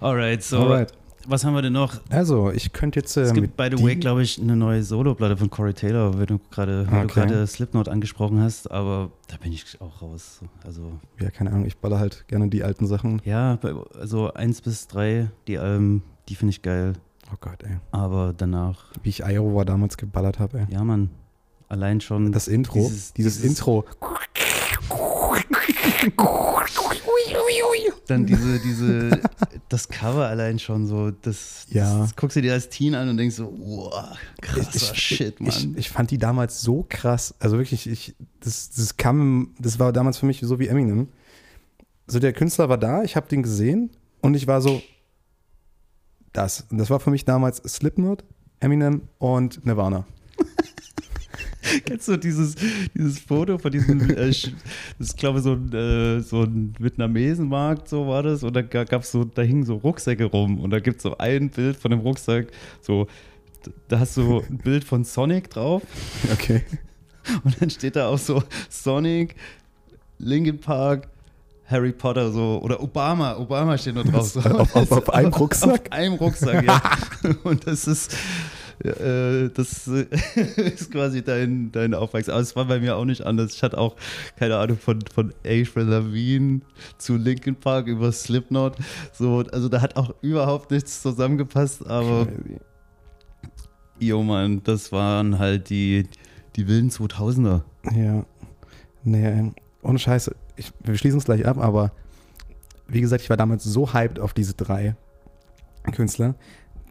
[0.00, 0.92] Alright, so, Alright.
[1.28, 2.00] Was haben wir denn noch?
[2.10, 3.16] Also, ich könnte jetzt.
[3.16, 6.26] Äh, Es gibt, by the way, glaube ich, eine neue Solo-Platte von Corey Taylor, wenn
[6.26, 7.06] du gerade Okay.
[7.06, 10.40] gerade Slipknot angesprochen hast, aber da bin ich auch raus.
[10.64, 13.20] Also, Ja, keine Ahnung, ich baller halt gerne die alten Sachen.
[13.24, 13.58] ja,
[13.98, 16.94] also eins bis drei, die Alben, die finde ich geil.
[17.32, 17.78] Oh Gott, ey.
[17.90, 20.66] Aber danach, Wie ich Iowa damals geballert habe, ey.
[20.70, 21.10] ja, Mann,
[21.68, 22.30] allein schon.
[22.32, 23.84] Das Intro, Dieses- dieses, dieses- Intro.
[28.06, 29.20] Dann diese, diese,
[29.68, 31.98] das Cover allein schon so, das, Ja.
[32.00, 35.48] das guckst du dir als Teen an und denkst so, wow, krasser Shit, Mann.
[35.50, 37.34] Ich, ich fand die damals so krass.
[37.40, 41.08] Also wirklich, ich, das, das kam, das war damals für mich so wie Eminem.
[42.06, 44.80] So der Künstler war da, ich habe den gesehen und ich war so,
[46.32, 46.66] das.
[46.70, 48.24] Und das war für mich damals Slipknot,
[48.60, 50.06] Eminem und Nirvana.
[51.86, 52.54] Kennst du dieses,
[52.94, 54.50] dieses Foto von diesem, äh, das
[54.98, 58.84] ist glaube ich so ein, äh, so ein Vietnamesenmarkt, so war das, und da ga-
[58.84, 61.90] gab's so, da hingen so Rucksäcke rum und da gibt es so ein Bild von
[61.90, 62.48] dem Rucksack,
[62.80, 63.06] so,
[63.88, 65.82] da hast du ein Bild von Sonic drauf
[66.32, 66.62] Okay.
[67.44, 69.34] und dann steht da auch so Sonic,
[70.18, 71.08] Linkin Park,
[71.68, 74.28] Harry Potter so, oder Obama, Obama steht nur drauf.
[74.28, 74.38] So.
[74.40, 75.86] Auf- auf- auf einem Rucksack?
[75.86, 76.80] Auf einem Rucksack, ja.
[77.42, 78.16] Und das ist,
[78.84, 80.06] äh, das äh,
[80.56, 82.32] ist quasi dein, dein Aufwachsen.
[82.32, 83.54] Aber es war bei mir auch nicht anders.
[83.54, 83.96] Ich hatte auch,
[84.36, 86.60] keine Ahnung, von, von Avril Lavigne
[86.98, 88.76] zu Linkin Park über Slipknot.
[89.12, 92.28] So, also da hat auch überhaupt nichts zusammengepasst, aber
[93.98, 96.08] jo Mann, das waren halt die,
[96.56, 97.62] die wilden 2000er.
[97.94, 98.24] Ja.
[99.04, 100.34] Nee, ohne Scheiße.
[100.56, 101.92] Ich, wir schließen es gleich ab, aber
[102.88, 104.96] wie gesagt, ich war damals so hyped auf diese drei
[105.92, 106.34] Künstler,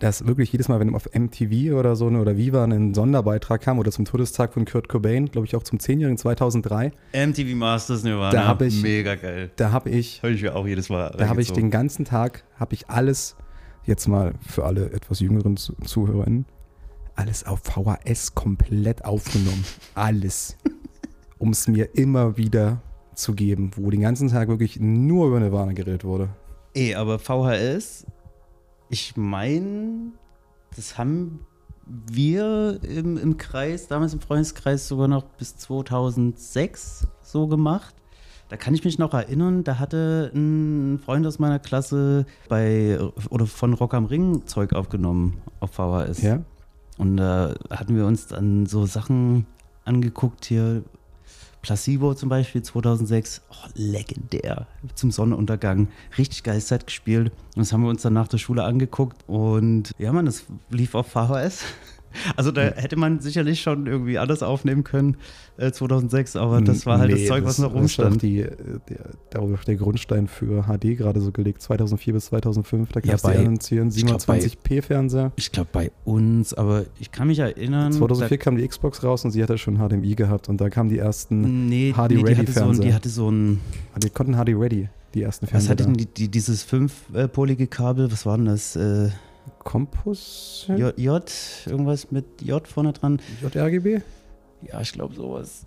[0.06, 3.90] dass wirklich jedes Mal, wenn auf MTV oder so oder Viva ein Sonderbeitrag kam oder
[3.92, 8.48] zum Todestag von Kurt Cobain, glaube ich auch zum 10-jährigen 2003, MTV Masters Nirvana, Da
[8.48, 9.50] hab ich- mega geil.
[9.56, 11.12] da habe ich, Hör ich mir auch jedes Mal.
[11.18, 13.36] da habe ich den ganzen Tag, habe ich alles,
[13.86, 16.46] jetzt mal für alle etwas jüngeren Zu- ZuhörerInnen,
[17.16, 19.64] alles auf VHS komplett aufgenommen.
[19.96, 20.56] Alles.
[21.40, 22.82] um es mir immer wieder
[23.16, 26.30] zu geben, wo den ganzen Tag wirklich nur über Nirvana geredet wurde.
[26.76, 28.06] Ey, aber VHS,
[28.90, 30.12] ich meine,
[30.76, 31.40] das haben
[31.86, 37.96] wir im, im Kreis, damals im Freundeskreis sogar noch bis 2006 so gemacht.
[38.50, 43.48] Da kann ich mich noch erinnern, da hatte ein Freund aus meiner Klasse bei oder
[43.48, 46.22] von Rock am Ring Zeug aufgenommen auf VHS.
[46.22, 46.44] Ja?
[46.98, 49.48] Und da hatten wir uns dann so Sachen
[49.84, 50.84] angeguckt hier.
[51.66, 57.32] Placebo zum Beispiel 2006, oh, legendär, zum Sonnenuntergang, richtig geiles Set gespielt.
[57.56, 61.08] Das haben wir uns dann nach der Schule angeguckt und ja, man, das lief auf
[61.08, 61.64] VHS.
[62.36, 65.18] Also da hätte man sicherlich schon irgendwie alles aufnehmen können
[65.58, 68.22] äh, 2006, aber das war halt das Nee, Zeug, was noch Das war rumstand.
[68.22, 68.52] die, äh,
[68.90, 69.00] der,
[69.30, 72.92] darüber der Grundstein für HD gerade so gelegt, 2004 bis 2005.
[72.92, 75.32] Da Ja, gab es bei- die annoncieren ich glaub, bei- 27p-Fernseher.
[75.36, 77.92] Ich glaube bei uns, aber ich kann mich erinnern.
[77.94, 80.98] 2004 kam die Xbox raus und sie hatte schon HDMI gehabt und da kamen die
[80.98, 83.60] da, ersten, nee, HD nee, die Ready hatte so die hatte so ein,
[84.04, 85.70] die konnten HD Ready, die ersten was Fernseher.
[85.72, 85.90] hatte da.
[85.90, 88.76] denn die, die, dieses fünfpolige Kabel, was war denn das?
[88.76, 89.10] Äh,
[89.66, 90.66] Campus?
[90.70, 91.32] J, J,
[91.66, 93.20] irgendwas mit J vorne dran.
[93.42, 94.02] JRGB?
[94.62, 95.66] Ja, ich glaube sowas.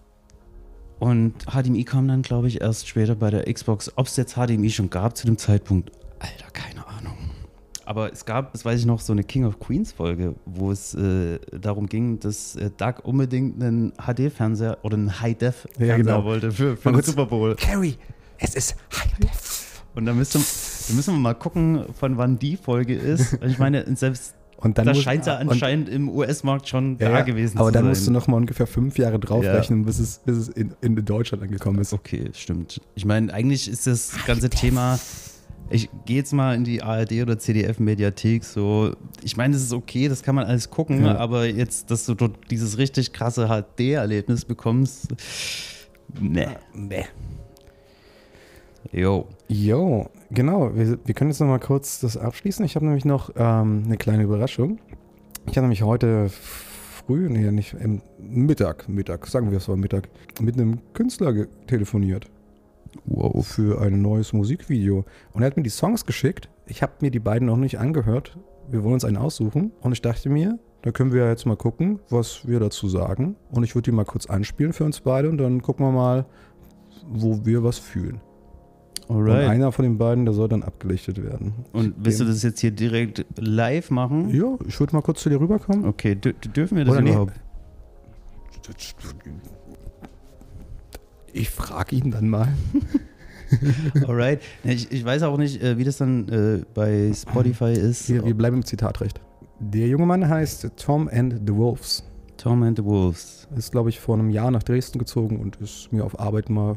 [0.98, 3.92] Und HDMI kam dann, glaube ich, erst später bei der Xbox.
[3.96, 7.16] Ob es jetzt HDMI schon gab zu dem Zeitpunkt, Alter, keine Ahnung.
[7.84, 10.94] Aber es gab, das weiß ich noch, so eine King of Queens Folge, wo es
[10.94, 16.24] äh, darum ging, dass äh, Doug unbedingt einen HD-Fernseher oder einen High-Def-Fernseher Ja, genau.
[16.24, 17.54] wollte für, für den Super Bowl.
[17.56, 17.96] Carrie,
[18.38, 19.82] es ist High-Def.
[19.94, 20.40] Und da müssen,
[20.88, 23.38] da müssen wir mal gucken, von wann die Folge ist.
[23.46, 27.22] Ich meine, selbst Und dann da muss- scheint ja anscheinend im US-Markt schon ja, da
[27.22, 27.88] gewesen Aber zu dann sein.
[27.90, 29.86] musst du noch mal ungefähr fünf Jahre draufrechnen, Ja.
[29.86, 31.92] bis es, bis es in, in Deutschland angekommen ist.
[31.92, 32.80] Okay, stimmt.
[32.94, 34.98] Ich meine, eigentlich ist das ganze Thema.
[35.70, 38.42] Ich gehe jetzt mal in die ARD oder CDF-Mediathek.
[38.42, 41.18] So, ich meine, das ist okay, das kann man alles gucken, Ja.
[41.18, 45.08] aber jetzt, dass du dort dieses richtig krasse HD-Erlebnis bekommst,
[46.18, 46.56] ne.
[46.74, 47.04] Nee.
[48.92, 49.26] Jo.
[49.48, 50.74] Jo, genau.
[50.74, 52.64] Wir, wir können jetzt noch mal kurz das abschließen.
[52.64, 54.78] Ich habe nämlich noch ähm, eine kleine Überraschung.
[55.46, 60.08] Ich habe nämlich heute früh, nee, nicht im Mittag, Mittag, sagen wir es war Mittag,
[60.40, 62.26] mit einem Künstler telefoniert
[63.04, 63.46] Wow.
[63.46, 65.04] für ein neues Musikvideo.
[65.32, 66.48] Und er hat mir die Songs geschickt.
[66.66, 68.38] Ich habe mir die beiden noch nicht angehört.
[68.70, 69.72] Wir wollen uns einen aussuchen.
[69.80, 73.34] Und ich dachte mir, Da können wir jetzt mal gucken, was wir dazu sagen.
[73.50, 76.24] Und ich würde die mal kurz einspielen für uns beide und dann gucken wir mal,
[77.08, 78.20] wo wir was fühlen.
[79.08, 79.48] Und Alright.
[79.48, 81.54] einer von den beiden, der soll dann abgelichtet werden.
[81.72, 84.28] Und willst du das jetzt hier direkt live machen?
[84.28, 85.86] Ja, ich würde mal kurz zu dir rüberkommen.
[85.86, 87.10] Okay, dür dürfen wir das Oder nee.
[87.10, 87.32] überhaupt?
[91.32, 92.48] Ich frage ihn dann mal.
[94.06, 94.42] Alright.
[94.62, 98.10] Ich, ich weiß auch nicht, äh, wie das dann äh, bei Spotify ist.
[98.10, 99.22] Wir, wir bleiben im Zitatrecht.
[99.58, 102.04] Der junge Mann heißt Tom and the Wolves.
[102.36, 103.48] Tom and the Wolves.
[103.56, 106.76] Ist, glaube ich, vor einem Jahr nach Dresden gezogen und ist mir auf Arbeit mal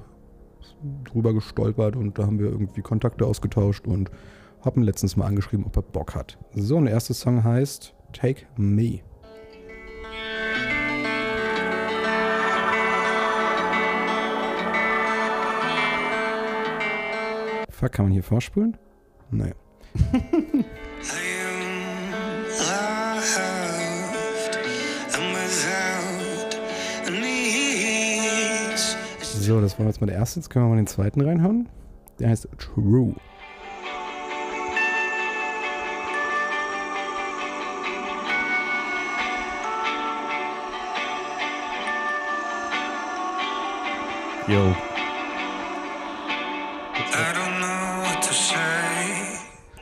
[1.03, 4.11] drüber gestolpert und da haben wir irgendwie Kontakte ausgetauscht und
[4.63, 6.37] haben letztens mal angeschrieben, ob er Bock hat.
[6.53, 8.99] So, und der erste Song heißt Take Me.
[17.69, 18.77] Fuck, kann man hier vorspulen?
[19.31, 19.53] Nee.
[29.51, 30.39] So, das war jetzt mal der erste.
[30.39, 31.67] Jetzt können wir mal den zweiten reinhauen.
[32.19, 33.13] Der heißt True.
[44.47, 44.75] Yo.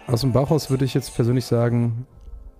[0.07, 2.07] Aus dem Bauchhaus würde ich jetzt persönlich sagen,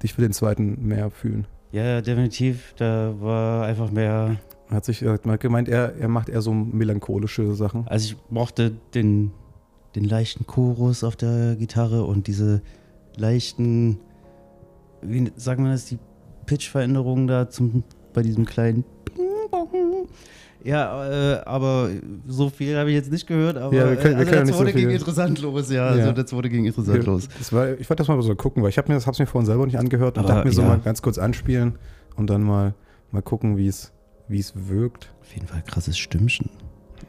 [0.04, 1.48] ich will den zweiten mehr fühlen.
[1.72, 2.76] Ja, definitiv.
[2.78, 4.36] Da war einfach mehr.
[4.69, 7.88] Er hat sich hat mal gemeint, er, er macht eher so melancholische Sachen.
[7.88, 9.32] Also ich mochte den,
[9.95, 12.62] den leichten Chorus auf der Gitarre und diese
[13.17, 13.99] leichten,
[15.01, 15.97] wie sagen wir das, die
[16.45, 18.84] Pitch-Veränderungen da zum, bei diesem kleinen.
[20.63, 21.89] Ja, äh, aber
[22.27, 24.55] so viel habe ich jetzt nicht gehört, aber Ja, wir können- wir also können der
[24.65, 25.75] nicht so ging interessant los, ja.
[25.95, 26.01] Ja.
[26.01, 27.29] Also der zweite ging interessant los.
[27.38, 29.25] Das war, ich wollte das mal so gucken, weil ich habe mir das hab's mir
[29.25, 30.67] vorhin selber nicht angehört und Aber dachte mir so ja.
[30.67, 31.75] mal ganz kurz anspielen
[32.17, 32.73] und dann mal,
[33.12, 33.93] mal gucken, wie es
[34.29, 35.11] wie es wirkt.
[35.21, 36.49] Auf jeden Fall krasses Stimmchen.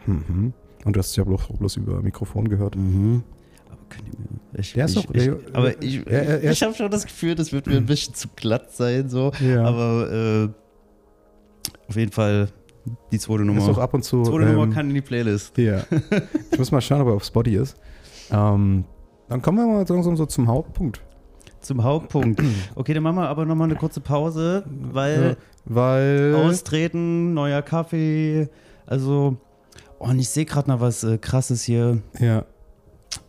[0.06, 0.52] Mhm.
[0.84, 2.74] Und du hast es ja bloß, bloß über Mikrofon gehört.
[2.76, 3.22] Mhm.
[3.68, 4.60] Aber könnt ihr mir.
[4.60, 7.52] Ich, Der ist ich, doch- ich, aber ich, er- ich habe schon das Gefühl, das
[7.52, 9.30] wird mir ein bisschen zu glatt sein, so.
[9.40, 9.64] Ja.
[9.64, 10.48] Aber äh,
[11.88, 12.48] auf jeden Fall
[13.12, 13.60] die zweite Nummer.
[13.62, 14.22] Ist auch ab und zu.
[14.22, 15.56] zweite Nummer ähm, kann in die Playlist.
[15.58, 15.82] Ja.
[16.50, 17.76] ich muss mal schauen, ob er auf Spotty ist.
[18.32, 18.84] Ähm,
[19.28, 21.00] dann kommen wir mal langsam so zum Hauptpunkt.
[21.60, 22.42] Zum Hauptpunkt.
[22.74, 26.34] Okay, dann machen wir aber nochmal eine kurze Pause, weil Weil.
[26.36, 28.48] austreten, neuer Kaffee,
[28.86, 29.36] also.
[29.98, 31.98] Oh, und ich sehe gerade noch was äh, krasses hier.
[32.18, 32.44] ja.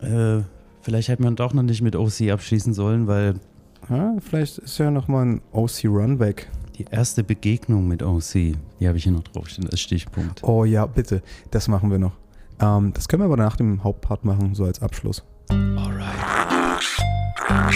[0.00, 0.42] Äh,
[0.80, 3.34] vielleicht hätte man doch noch nicht mit OC abschließen sollen, weil
[3.90, 4.14] ja.
[4.20, 6.48] Vielleicht ist ja nochmal ein OC Runback.
[6.78, 8.56] die erste Begegnung mit OC, die
[8.88, 10.42] habe ich hier noch draufstehen als Stichpunkt.
[10.44, 11.20] Oh ja, bitte.
[11.50, 12.12] Das machen wir noch.
[12.60, 15.22] Ähm, das können wir aber nach dem Hauptpart machen, so als Abschluss.
[15.50, 16.61] Alright.
[17.48, 17.66] Back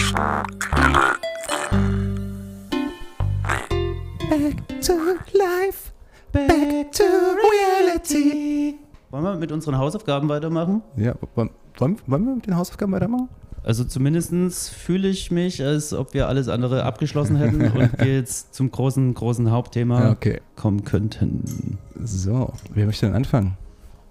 [4.81, 4.93] to
[5.33, 5.91] life.
[6.31, 8.75] Back to reality.
[9.09, 10.81] Wollen wir mit unseren Hausaufgaben weitermachen?
[10.95, 13.27] Ja, wollen, wollen wir mit den Hausaufgaben weitermachen?
[13.63, 18.55] Also zumindest fühle ich mich, als ob wir alles andere abgeschlossen hätten und wir jetzt
[18.55, 20.39] zum großen, großen Hauptthema okay.
[20.55, 21.77] kommen könnten.
[22.01, 23.57] So, wer möchte denn anfangen?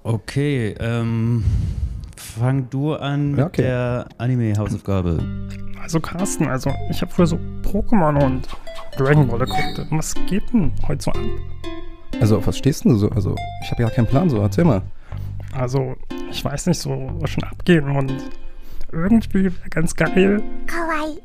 [0.02, 1.44] Okay, ähm,
[2.26, 3.62] fang du an mit ja, okay.
[3.62, 5.18] der Anime-Hausaufgabe.
[5.82, 8.48] Also Carsten, also ich habe früher so Pokémon und
[8.96, 9.86] Dragon Ball geguckt.
[9.90, 11.30] Was geht denn heute so an?
[12.20, 13.08] Also auf was stehst du so?
[13.10, 14.82] Also ich habe ja keinen Plan so, erzähl mal.
[15.52, 15.94] Also
[16.30, 18.12] ich weiß nicht so, was schon abgeht und
[18.92, 20.42] irgendwie wäre ganz geil.
[20.66, 21.20] Kawaii.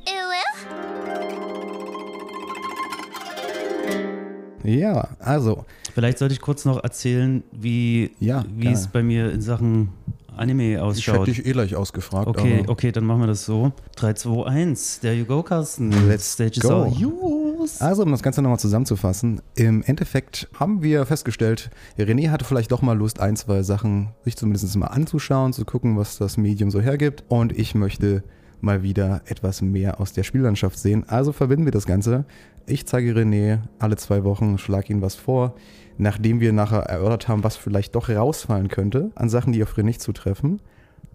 [4.63, 5.65] Ja, also.
[5.93, 9.89] Vielleicht sollte ich kurz noch erzählen, wie ja, es bei mir in Sachen
[10.35, 11.27] Anime ich hätte ausschaut.
[11.27, 12.27] dich eh gleich ausgefragt.
[12.27, 13.71] Okay, okay, dann machen wir das so.
[13.95, 14.99] 3, 2, 1.
[15.01, 15.91] There you go, Carsten.
[16.07, 16.83] Let's Stage is go.
[16.83, 17.81] all yours.
[17.81, 22.81] Also, um das Ganze nochmal zusammenzufassen, im Endeffekt haben wir festgestellt, René hatte vielleicht doch
[22.81, 26.81] mal Lust, ein, zwei Sachen sich zumindest mal anzuschauen, zu gucken, was das Medium so
[26.81, 27.23] hergibt.
[27.27, 28.23] Und ich möchte
[28.61, 31.03] mal wieder etwas mehr aus der Spiellandschaft sehen.
[31.07, 32.25] Also verbinden wir das Ganze.
[32.65, 35.55] Ich zeige René alle zwei Wochen, schlage ihm was vor,
[35.97, 39.83] nachdem wir nachher erörtert haben, was vielleicht doch rausfallen könnte an Sachen, die auf René
[39.83, 40.61] nicht zutreffen.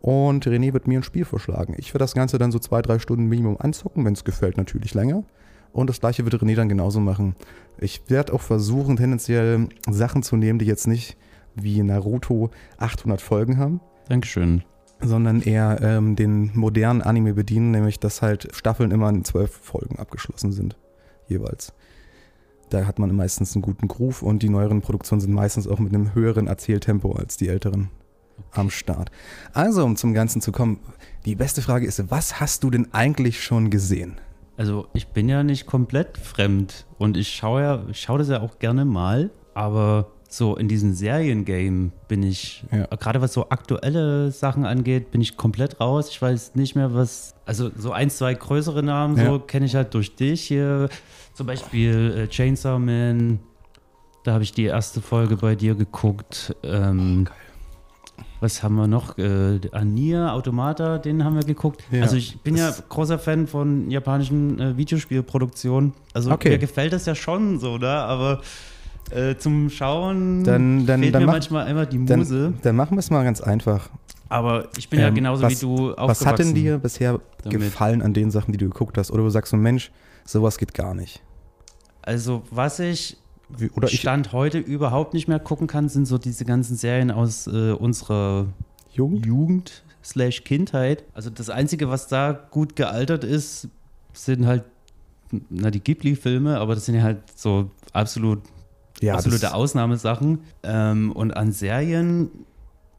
[0.01, 1.75] Und René wird mir ein Spiel vorschlagen.
[1.79, 4.95] Ich werde das Ganze dann so zwei, drei Stunden Minimum anzocken, wenn es gefällt, natürlich
[4.95, 5.25] länger.
[5.73, 7.35] Und das gleiche wird René dann genauso machen.
[7.79, 11.17] Ich werde auch versuchen, tendenziell Sachen zu nehmen, die jetzt nicht
[11.55, 14.63] wie Naruto 800 Folgen haben, Dankeschön.
[15.01, 19.99] sondern eher ähm, den modernen Anime bedienen, nämlich dass halt Staffeln immer in zwölf Folgen
[19.99, 20.77] abgeschlossen sind,
[21.29, 21.73] jeweils.
[22.71, 25.95] Da hat man meistens einen guten Groove und die neueren Produktionen sind meistens auch mit
[25.95, 27.91] einem höheren Erzähltempo als die älteren
[28.51, 29.11] am Start.
[29.53, 30.81] Also, um zum Ganzen zu kommen,
[31.25, 34.21] die beste Frage ist, was hast du denn eigentlich schon gesehen?
[34.57, 38.41] Also ich bin ja nicht komplett fremd und ich schaue ja, ich schaue das ja
[38.41, 42.87] auch gerne mal, aber so in diesem Seriengame bin ich, Ja.
[42.97, 46.09] gerade was so aktuelle Sachen angeht, bin ich komplett raus.
[46.11, 49.39] Ich weiß nicht mehr, was, also so ein, zwei größere Namen, so Ja.
[49.39, 50.89] kenne ich halt durch dich hier.
[51.35, 53.39] Zum Beispiel äh, Chainsaw Man,
[54.25, 56.55] da habe ich die erste Folge bei dir geguckt.
[56.65, 57.27] Ähm,
[58.41, 59.17] was haben wir noch?
[59.19, 61.83] Äh, Anier, Automata, den haben wir geguckt.
[61.91, 65.93] Ja, also ich bin ja großer Fan von japanischen äh, Videospielproduktionen.
[66.12, 66.51] Also Okay.
[66.51, 67.89] mir gefällt das ja schon so, ne?
[67.89, 68.41] Aber
[69.11, 72.42] äh, zum Schauen Dann- dann- fehlt dann mir mach- manchmal immer die Muse.
[72.53, 73.88] Dann, dann machen wir es mal ganz einfach.
[74.29, 76.09] Aber ich bin ja Ähm, genauso was- wie du aufgewachsen.
[76.09, 77.61] Was hat denn dir bisher damit.
[77.61, 79.11] gefallen an den Sachen, die du geguckt hast?
[79.12, 79.92] Oder du sagst so, Mensch,
[80.25, 81.23] sowas geht gar nicht.
[82.03, 83.16] Also was ich
[83.57, 87.11] Wie, oder ich, Stand heute überhaupt nicht mehr gucken kann, sind so diese ganzen Serien
[87.12, 88.47] aus äh, unserer
[88.92, 89.25] Jugend?
[89.27, 91.05] Jugend slash Kindheit.
[91.14, 93.69] Also das Einzige, was da gut gealtert ist,
[94.12, 94.64] sind halt
[95.51, 98.40] na, die Ghibli-Filme, aber das sind ja halt so absolut
[99.01, 100.41] Ja, absolute Ausnahmesachen.
[100.63, 102.31] Ähm, und an Serien,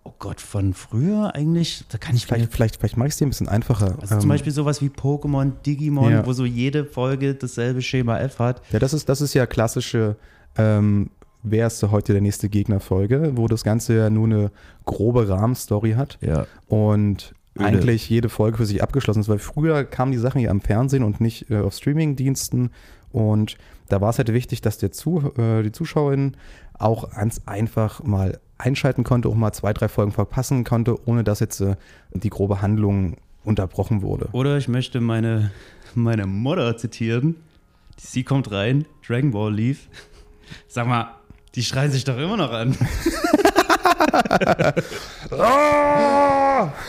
[0.04, 3.26] oh Gott, von früher eigentlich, da kann ich vielleicht, vielleicht, vielleicht mache ich es dir
[3.26, 3.98] ein bisschen einfacher.
[4.00, 6.26] Also Ähm, zum Beispiel sowas wie Pokémon, Digimon, Ja.
[6.26, 8.62] wo so jede Folge dasselbe Schema F hat.
[8.72, 10.16] Ja, das ist, das ist ja klassische,
[10.58, 11.10] ähm,
[11.44, 14.52] wer ist heute der nächste Gegner-Folge, wo das Ganze ja nur eine
[14.86, 16.46] grobe Rahmenstory hat Ja.
[16.68, 17.66] und Öde.
[17.66, 21.04] eigentlich jede Folge für sich abgeschlossen ist, weil früher kamen die Sachen ja am Fernsehen
[21.04, 22.72] und nicht äh, auf Streaming-Diensten
[23.12, 23.58] und
[23.90, 26.36] da war es halt wichtig, dass der Zu äh, die Zuschauerin
[26.78, 31.40] auch ganz einfach mal einschalten konnte, auch mal zwei, drei Folgen verpassen konnte, ohne dass
[31.40, 31.76] jetzt äh,
[32.14, 34.30] die grobe Handlung unterbrochen wurde.
[34.34, 35.52] Oder ich möchte meine,
[35.96, 37.36] meine Mutter zitieren.
[37.98, 39.88] Sie kommt rein, Dragon Ball lief.
[40.68, 41.16] Sag mal,
[41.56, 42.76] die schreien sich doch immer noch an.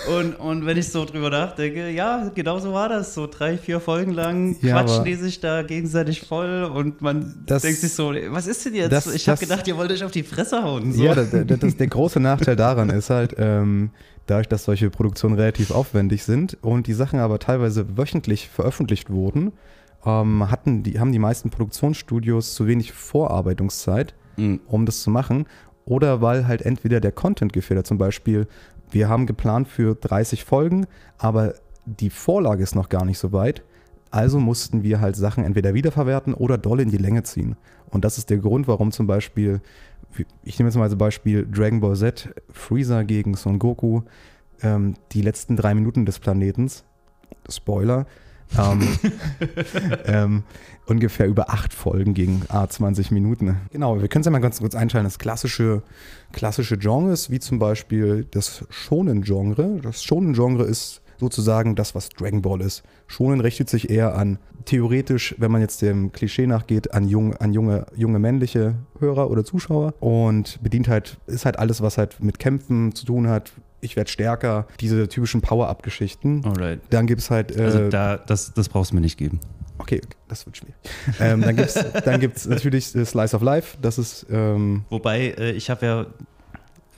[0.09, 3.15] und, und wenn ich so drüber nachdenke, ja, genau so war das.
[3.15, 7.63] So drei, vier Folgen lang Ja, quatschen die sich da gegenseitig voll und man Das-
[7.63, 8.93] denkt sich so, was ist denn jetzt?
[8.93, 10.93] das- ich habe gedacht, ihr wollt euch auf die Fresse hauen.
[10.93, 11.03] So.
[11.05, 13.91] Ja, das, das, der große Nachteil daran ist halt, ähm,
[14.27, 19.53] dadurch, dass solche Produktionen relativ aufwendig sind und die Sachen aber teilweise wöchentlich veröffentlicht wurden,
[20.05, 24.61] ähm, hatten die, haben die meisten Produktionsstudios zu wenig Vorarbeitungszeit, Mhm.
[24.67, 25.47] um das zu machen.
[25.89, 27.87] Oder weil halt entweder der Content gefehlt hat.
[27.87, 28.47] Zum Beispiel,
[28.91, 31.55] wir haben geplant für 30 Folgen, aber
[31.87, 33.63] die Vorlage ist noch gar nicht so weit.
[34.11, 37.57] Also mussten wir halt Sachen entweder wiederverwerten oder doll in die Länge ziehen.
[37.89, 39.63] Und das ist der Grund, warum zum Beispiel,
[40.43, 44.03] ich nehme jetzt mal als Beispiel Dragon Ball Z, Freezer gegen Son Goku,
[44.61, 46.85] ähm, die letzten drei Minuten des Planetens,
[47.49, 48.07] Spoiler,
[48.57, 48.89] ähm,
[50.05, 50.43] ähm,
[50.87, 53.57] ungefähr über acht Folgen gegen A20 Minuten.
[53.71, 55.07] Genau, wir können es ja mal ganz kurz einschalten.
[55.07, 55.83] Das klassische,
[56.33, 59.81] klassische Genres, wie zum Beispiel das Shonen-Genre.
[59.83, 62.83] Das Shonen-Genre ist sozusagen das, was Dragon Ball ist.
[63.07, 67.53] Shonen richtet sich eher an, theoretisch, wenn man jetzt dem Klischee nachgeht, an, jung, an
[67.53, 72.39] junge, junge männliche Hörer oder Zuschauer und bedient halt, ist halt alles, was halt mit
[72.39, 73.53] Kämpfen zu tun hat.
[73.81, 76.45] Ich werde stärker, diese typischen Power-Up-Geschichten.
[76.45, 76.81] Alright.
[76.91, 77.57] Dann gibt es halt.
[77.57, 79.39] Äh, Also da, das, das brauchst du mir nicht geben.
[79.79, 80.75] Okay, das wird schwierig.
[81.21, 83.77] ähm, dann gibt es dann gibt's natürlich äh, Slice of Life.
[83.81, 86.07] Das ist, ähm, Wobei, äh, ich habe ja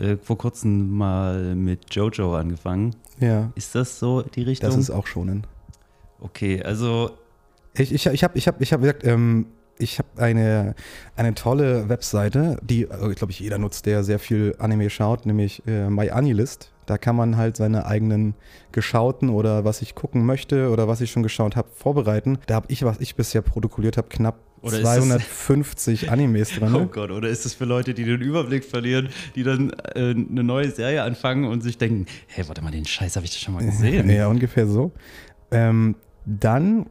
[0.04, 2.96] äh, vor kurzem mal mit Jojo angefangen.
[3.18, 4.70] ja, Ist das so die Richtung?
[4.70, 5.46] das ist auch schonen.
[6.20, 7.10] okay, also
[7.74, 9.46] Ich, ich, ich habe ich hab, ich hab gesagt, ähm,
[9.80, 10.74] ich habe eine,
[11.16, 15.62] eine tolle Webseite, die, äh, glaube ich, jeder nutzt, der sehr viel Anime schaut, nämlich
[15.66, 16.72] äh, MyAnilist.
[16.86, 18.34] Da kann man halt seine eigenen
[18.72, 22.38] geschauten oder was ich gucken möchte oder was ich schon geschaut habe, vorbereiten.
[22.46, 26.74] Da habe ich, was ich bisher protokolliert habe, knapp Oder ist das- 250 Animes drin.
[26.74, 30.42] Oh Gott, oder ist das für Leute, die den Überblick verlieren, die dann äh, eine
[30.42, 33.54] neue Serie anfangen und sich denken, hey, warte mal, den Scheiß habe ich doch schon
[33.54, 34.10] mal gesehen.
[34.10, 34.90] Ja, ungefähr so.
[35.52, 35.94] Ähm,
[36.26, 36.86] dann,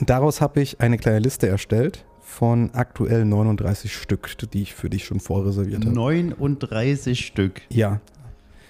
[0.00, 5.04] daraus habe ich eine kleine Liste erstellt von aktuell 39 Stück, die ich für dich
[5.04, 5.94] schon vorreserviert habe.
[5.94, 7.62] 39 Stück.
[7.68, 8.00] Ja.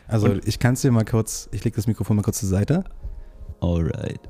[0.07, 2.85] Also ich kann es dir mal kurz, ich lege das Mikrofon mal kurz zur Seite.
[3.61, 4.20] Alright.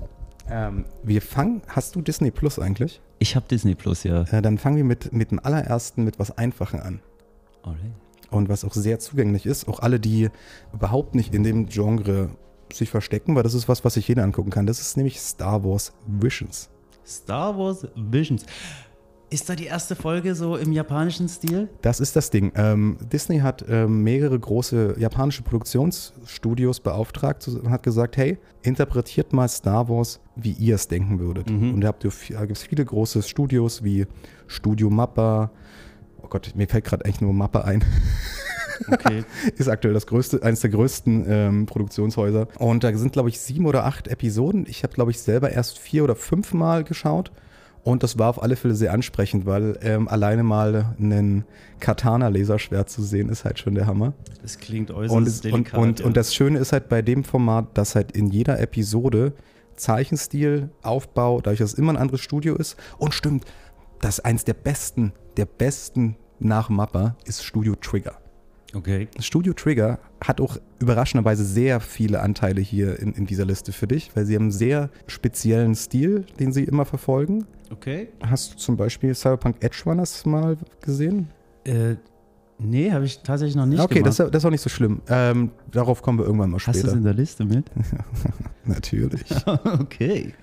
[0.49, 3.01] Ähm, wir fangen, hast du Disney Plus eigentlich?
[3.19, 4.23] Ich habe Disney Plus, ja.
[4.23, 7.01] Äh, dann fangen wir mit, mit dem allerersten, mit was Einfachen an.
[7.63, 7.93] Alright.
[8.31, 10.31] Und was auch sehr zugänglich ist, auch alle, die
[10.73, 12.31] überhaupt nicht in dem Genre
[12.73, 14.67] sich verstecken, weil das ist was, was sich jeder angucken kann.
[14.67, 16.71] Das ist nämlich Star Wars Visions.
[17.07, 18.45] Star Wars Visions.
[19.29, 21.69] Ist da die erste Folge so im japanischen Stil?
[21.83, 22.53] Das ist das Ding.
[22.55, 29.49] Ähm, Disney hat ähm, mehrere große japanische Produktionsstudios beauftragt und hat gesagt, hey, interpretiert mal
[29.49, 31.51] Star Wars, wie ihr es denken würdet.
[31.51, 31.75] Mhm.
[31.75, 34.07] Und da habt ihr, da gibt es viele große Studios wie
[34.47, 35.51] Studio Mappa.
[36.27, 37.85] Oh Gott, mir fällt gerade echt nur Mappa ein.
[38.93, 39.25] Okay.
[39.57, 42.47] ist aktuell das größte, eines der größten ähm, Produktionshäuser.
[42.59, 44.67] Und da sind, glaube ich, sieben oder acht Episoden.
[44.69, 47.33] Ich habe, glaube ich, selber erst vier oder fünf Mal geschaut.
[47.85, 51.47] Und das war auf alle Fälle sehr ansprechend, weil ähm, alleine mal einen
[51.81, 54.13] Katana-Laserschwert zu sehen, ist halt schon der Hammer.
[54.43, 55.81] Das klingt äußerst Und, es, und, delikat.
[55.81, 56.07] und, ja.
[56.07, 59.33] und das Schöne ist halt bei dem Format, dass halt in jeder Episode
[59.77, 62.77] Zeichenstil, Aufbau, dadurch, dass es immer ein anderes Studio ist.
[62.99, 63.47] Und stimmt,
[64.01, 68.19] das eins der besten, der besten nach Mappa ist Studio Trigger.
[68.75, 69.09] Okay.
[69.21, 74.15] Studio Trigger hat auch überraschenderweise sehr viele Anteile hier in, in dieser Liste für dich,
[74.15, 77.47] weil sie haben einen sehr speziellen Stil, den sie immer verfolgen.
[77.73, 78.09] Okay.
[78.23, 81.29] Hast du zum Beispiel Cyberpunk Edge Runners mal gesehen?
[81.65, 81.95] Äh,
[82.59, 84.29] nee, habe ich tatsächlich noch nicht okay, das, gemacht.
[84.29, 85.01] ist- das ist auch nicht so schlimm.
[85.09, 86.97] Ähm, darauf kommen wir irgendwann mal Hast du es später.
[86.97, 87.71] in der Liste mit?
[88.65, 89.25] Natürlich.
[89.81, 90.35] okay.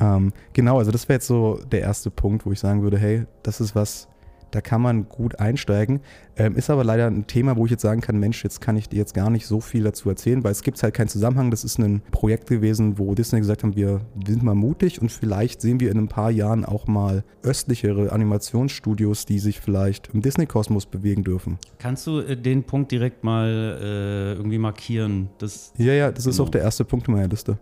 [0.00, 3.26] ähm, genau, also das wäre jetzt so der erste Punkt, wo ich sagen würde, hey,
[3.42, 4.08] das ist was,
[4.52, 6.00] da kann man gut einsteigen.
[6.36, 8.88] Ähm, ist aber leider ein Thema, wo ich jetzt sagen kann, Mensch, jetzt kann ich
[8.88, 11.50] dir jetzt gar nicht so viel dazu erzählen, weil es gibt halt keinen Zusammenhang.
[11.50, 15.60] Das ist ein Projekt gewesen, wo Disney gesagt haben, wir sind mal mutig und vielleicht
[15.60, 20.86] sehen wir in ein paar Jahren auch mal östlichere Animationsstudios, die sich vielleicht im Disney-Kosmos
[20.86, 21.58] bewegen dürfen.
[21.78, 23.48] Kannst du äh, den Punkt direkt mal
[23.80, 26.46] äh, irgendwie markieren, dass, Ja, ja, das ist Genau.
[26.46, 27.58] auch der erste Punkt in meiner Liste.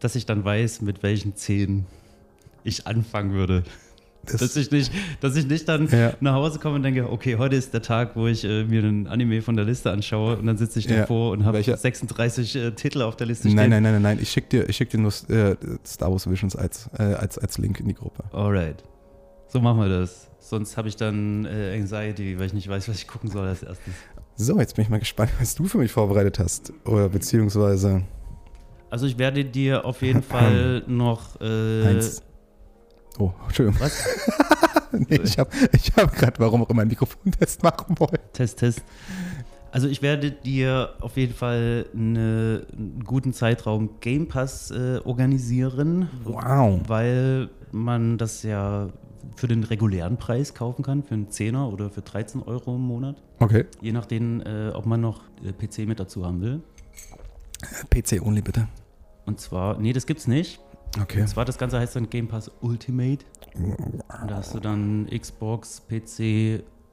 [0.00, 1.86] dass ich dann weiß, mit welchen Zähnen
[2.64, 3.62] ich anfangen würde?
[4.24, 6.12] Das, Dass ich nicht, dass ich nicht dann Ja.
[6.20, 9.08] nach Hause komme und denke, okay, heute ist der Tag, wo ich äh, mir einen
[9.08, 11.00] Anime von der Liste anschaue und dann sitze ich Ja.
[11.00, 11.76] davor und habe Welcher?
[11.76, 13.70] 36 äh, Titel auf der Liste nein, stehen.
[13.70, 16.54] nein, nein, nein, nein, ich schicke dir, ich schick dir nur äh, Star Wars Visions
[16.54, 18.22] als, äh, als, als Link in die Gruppe.
[18.32, 18.84] Alright.
[19.48, 20.30] So machen wir das.
[20.38, 23.62] Sonst habe ich dann äh, Anxiety, weil ich nicht weiß, was ich gucken soll als
[23.64, 23.92] erstes.
[24.36, 26.72] So, jetzt bin ich mal gespannt, was du für mich vorbereitet hast.
[26.84, 28.02] Oder beziehungsweise
[28.88, 32.22] Also ich werde dir auf jeden Fall noch äh, eins.
[33.18, 33.80] Oh, Entschuldigung.
[33.80, 34.04] was?
[34.92, 38.18] nee, ich habe ich hab gerade, warum auch immer, einen Mikrofontest machen wollen.
[38.32, 38.82] Test, Test.
[39.70, 46.10] Also ich werde dir auf jeden Fall eine, einen guten Zeitraum Game Pass äh, organisieren,
[46.24, 46.80] Wow.
[46.88, 48.88] weil man das ja
[49.36, 53.22] für den regulären Preis kaufen kann, für einen Zehner oder für 13 Euro im Monat.
[53.38, 53.64] Okay.
[53.80, 56.60] Je nachdem, äh, ob man noch äh, PC mit dazu haben will.
[57.90, 58.68] PC only bitte.
[59.24, 60.60] Und zwar, nee, das gibt's nicht.
[61.00, 61.22] Okay.
[61.22, 63.24] Und zwar das Ganze heißt dann Game Pass Ultimate.
[63.56, 66.20] Und da hast du dann Xbox, PC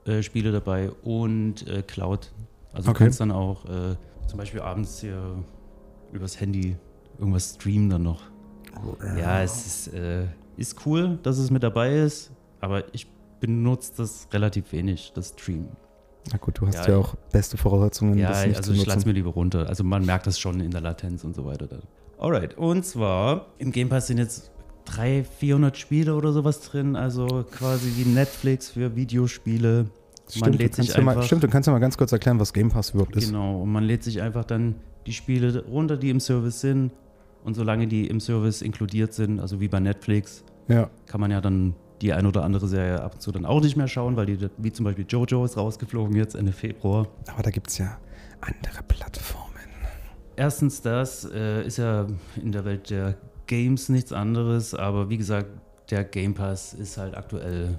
[0.05, 2.31] äh, Spiele dabei und äh, Cloud.
[2.71, 3.05] Also du Okay.
[3.05, 3.95] kannst dann auch äh,
[4.27, 5.43] zum Beispiel abends hier
[6.13, 6.77] übers Handy
[7.17, 8.21] irgendwas streamen dann noch.
[9.17, 12.31] Ja, es ist, äh, ist cool, dass es mit dabei ist,
[12.61, 13.07] aber ich
[13.39, 15.69] benutze das relativ wenig, das Streamen.
[16.31, 18.85] Na gut, du hast Ja, ja, auch beste Voraussetzungen, Ja, das nicht also zu ich
[18.87, 19.07] nutzen.
[19.07, 19.67] mir lieber runter.
[19.67, 21.67] Also man merkt das schon in der Latenz und so weiter.
[22.19, 24.51] Alright, und zwar im Game Pass sind jetzt
[24.85, 29.83] 300, 400 Spiele oder sowas drin, also quasi wie Netflix für Videospiele.
[29.83, 29.89] man
[30.29, 32.11] Stimmt, du lädt sich kannst ja mal, einfach, stimmt, du kannst ja mal ganz kurz
[32.11, 33.27] erklären, was Game Pass überhaupt ist.
[33.27, 36.91] genau, und man lädt sich einfach dann die Spiele runter, die im Service sind.
[37.45, 40.89] Und solange die im Service inkludiert sind, also wie bei Netflix, Ja.
[41.07, 43.77] kann man ja dann die ein oder andere Serie ab und zu dann auch nicht
[43.77, 47.07] mehr schauen, weil die, wie zum Beispiel Jojo ist rausgeflogen jetzt Ende Februar.
[47.33, 47.97] Aber da gibt es ja
[48.41, 49.48] andere Plattformen.
[50.39, 52.07] Erstens, das äh, ist ja
[52.41, 55.47] in der Welt der Games nichts anderes, aber wie gesagt,
[55.91, 57.77] der Game Pass ist halt aktuell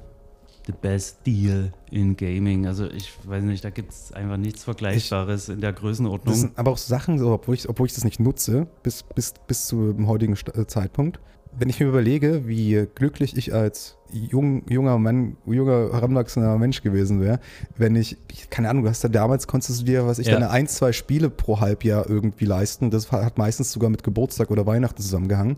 [0.66, 2.66] the best deal in Gaming.
[2.66, 6.34] Also ich weiß nicht, da gibt es einfach nichts Vergleichbares in der Größenordnung.
[6.34, 9.32] Das sind aber auch Sachen, so, obwohl, ich, obwohl ich das nicht nutze, bis, bis,
[9.46, 11.18] bis zu dem heutigen äh, Zeitpunkt.
[11.58, 17.20] Wenn ich mir überlege, wie glücklich ich als jung, junger Mann, junger, heranwachsender Mensch gewesen
[17.20, 17.40] wäre,
[17.76, 18.16] wenn ich,
[18.50, 20.34] keine Ahnung, du hast ja damals, konntest du dir, was ich, Ja.
[20.34, 22.90] deine ein, zwei Spiele pro Halbjahr irgendwie leisten.
[22.90, 25.56] Das hat meistens sogar mit Geburtstag oder Weihnachten zusammengehangen.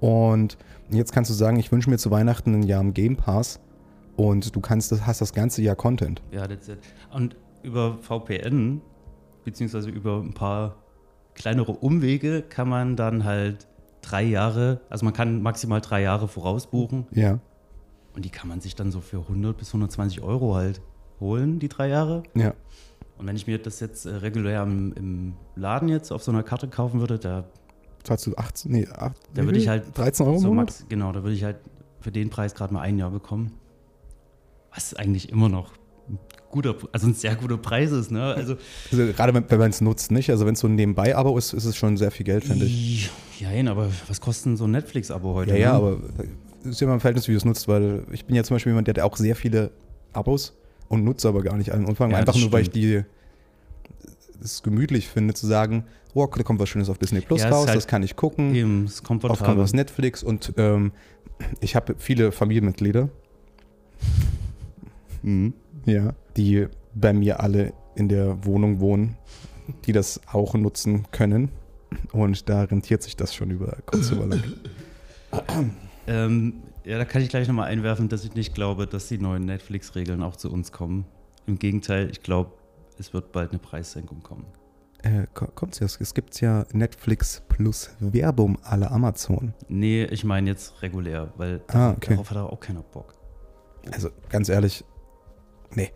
[0.00, 0.56] Und
[0.90, 3.60] jetzt kannst du sagen, ich wünsche mir zu Weihnachten ein Jahr im Game Pass
[4.16, 6.22] und du kannst das, hast das ganze Jahr Content.
[6.30, 6.78] Ja, that's it.
[7.12, 8.80] Und über VPN,
[9.44, 10.76] beziehungsweise über ein paar
[11.34, 13.66] kleinere Umwege, kann man dann halt
[14.02, 17.40] drei Jahre, also man kann maximal drei Jahre vorausbuchen Ja,
[18.18, 20.80] und die kann man sich dann so für 100 bis 120 Euro halt
[21.20, 22.24] holen, die drei Jahre.
[22.34, 22.52] ja.
[23.16, 26.42] Und wenn ich mir das jetzt äh, regulär im, im Laden jetzt auf so einer
[26.42, 27.44] Karte kaufen würde, da,
[28.02, 31.22] Zahlst du 18, nee, 8, da würde ich halt 13 Euro so max, genau, da
[31.22, 31.58] würde ich halt
[32.00, 33.52] für den Preis gerade mal ein Jahr bekommen.
[34.74, 35.72] Was eigentlich immer noch
[36.08, 36.18] ein
[36.50, 38.34] guter, also ein sehr guter Preis ist, ne?
[38.34, 38.56] Also
[38.90, 40.30] Also gerade wenn, wenn man es nutzt, nicht?
[40.30, 43.10] Also wenn es so ein Nebenbei-Abo ist, ist es schon sehr viel Geld, finde ich.
[43.38, 45.52] Ja, aber was kostet so ein Netflix-Abo heute?
[45.52, 45.78] Ja, ja, ne?
[45.78, 45.98] aber
[46.68, 48.70] ist ja immer im Verhältnis, wie du es nutzt, weil ich bin ja zum Beispiel
[48.72, 49.70] jemand, der hat auch sehr viele
[50.12, 50.54] Abos
[50.88, 52.10] und nutze aber gar nicht allen Umfang.
[52.10, 52.84] Ja, Einfach nur, weil ich stimmt.
[52.84, 53.04] die
[54.44, 57.54] es gemütlich finde, zu sagen, oh, da kommt was Schönes auf Disney Plus Ja, es
[57.54, 58.54] raus, halt das kann ich gucken.
[58.54, 59.62] Eben, ist Oft kommt komfortabel.
[59.62, 60.92] was Netflix und ähm,
[61.60, 63.08] ich habe viele Familienmitglieder,
[65.22, 65.52] Mhm.
[65.84, 69.16] ja, die bei mir alle in der Wohnung wohnen,
[69.84, 71.50] die das auch nutzen können.
[72.12, 74.42] Und da rentiert sich das schon über kurz über lang.
[76.08, 79.44] Ähm, ja, da kann ich gleich nochmal einwerfen, dass ich nicht glaube, dass die neuen
[79.44, 81.04] Netflix-Regeln auch zu uns kommen.
[81.46, 82.52] Im Gegenteil, ich glaube,
[82.98, 84.46] es wird bald eine Preissenkung kommen.
[85.02, 89.54] Äh, kommt's ja, es gibt ja Netflix plus Werbung la Amazon.
[89.68, 92.10] Nee, ich meine jetzt regulär, weil Ah, okay.
[92.14, 93.14] darauf hat auch keiner Bock.
[93.92, 94.84] Also ganz ehrlich,
[95.74, 95.92] nee.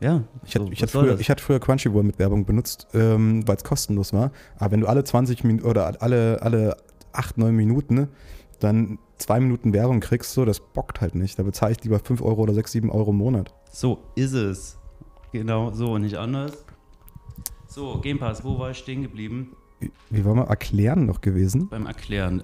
[0.00, 2.86] Ja, Ich, hatte, so, ich, was hatte früher, ich hatte früher Crunchyroll mit Werbung benutzt,
[2.94, 4.30] ähm, weil es kostenlos war.
[4.56, 6.76] Aber wenn du alle 20 Minuten oder alle, alle
[7.12, 8.08] 8, 9 Minuten
[8.60, 11.38] dann zwei Minuten Werbung kriegst, so, das bockt halt nicht.
[11.38, 13.54] Da bezahle ich lieber 5 Euro oder 6, 7 Euro im Monat.
[13.70, 14.78] So ist es.
[15.32, 16.64] Genau so und nicht anders.
[17.66, 19.54] So, Game Pass, wo war ich stehen geblieben?
[20.10, 21.68] Wie, war mal erklären noch gewesen?
[21.68, 22.42] Beim Erklären.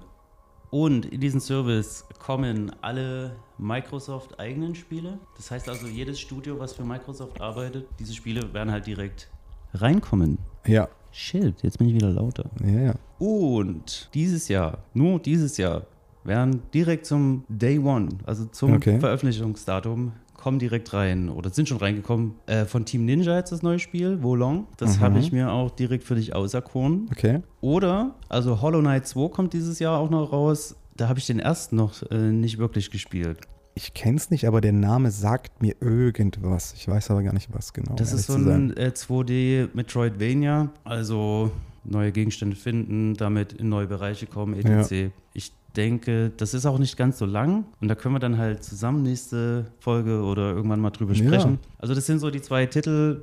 [0.69, 5.19] Und in diesen Service kommen alle Microsoft-eigenen Spiele.
[5.37, 9.29] Das heißt also, jedes Studio, was für Microsoft arbeitet, diese Spiele werden halt direkt
[9.73, 10.37] reinkommen.
[10.65, 12.49] Ja, Shit, jetzt bin ich wieder lauter.
[12.61, 12.95] ja, ja.
[13.19, 15.83] Und dieses Jahr, nur dieses Jahr,
[16.25, 18.99] werden direkt zum Day One, also zum Okay.
[18.99, 22.35] Veröffentlichungsdatum, kommen direkt rein oder sind schon reingekommen.
[22.45, 24.67] Äh, von Team Ninja jetzt das neue Spiel, Wolong.
[24.77, 25.01] Das Mhm.
[25.01, 27.07] habe ich mir auch direkt für dich auserkoren.
[27.11, 27.41] Okay.
[27.61, 30.75] Oder, also Hollow Knight 2 kommt dieses Jahr auch noch raus.
[30.97, 33.39] Da habe ich den ersten noch äh, nicht wirklich gespielt.
[33.73, 36.73] Ich kenn's nicht, aber der Name sagt mir irgendwas.
[36.77, 37.95] Ich weiß aber gar nicht, was genau.
[37.95, 41.51] Das ist so ein äh, 2D Metroidvania, also
[41.83, 45.11] neue Gegenstände finden, damit in neue Bereiche kommen, etc.
[45.33, 48.63] Ich denke, das ist auch nicht ganz so lang und da können wir dann halt
[48.63, 51.23] zusammen nächste Folge oder irgendwann mal drüber Ja.
[51.25, 51.59] sprechen.
[51.77, 53.21] Also das sind so die zwei Titel.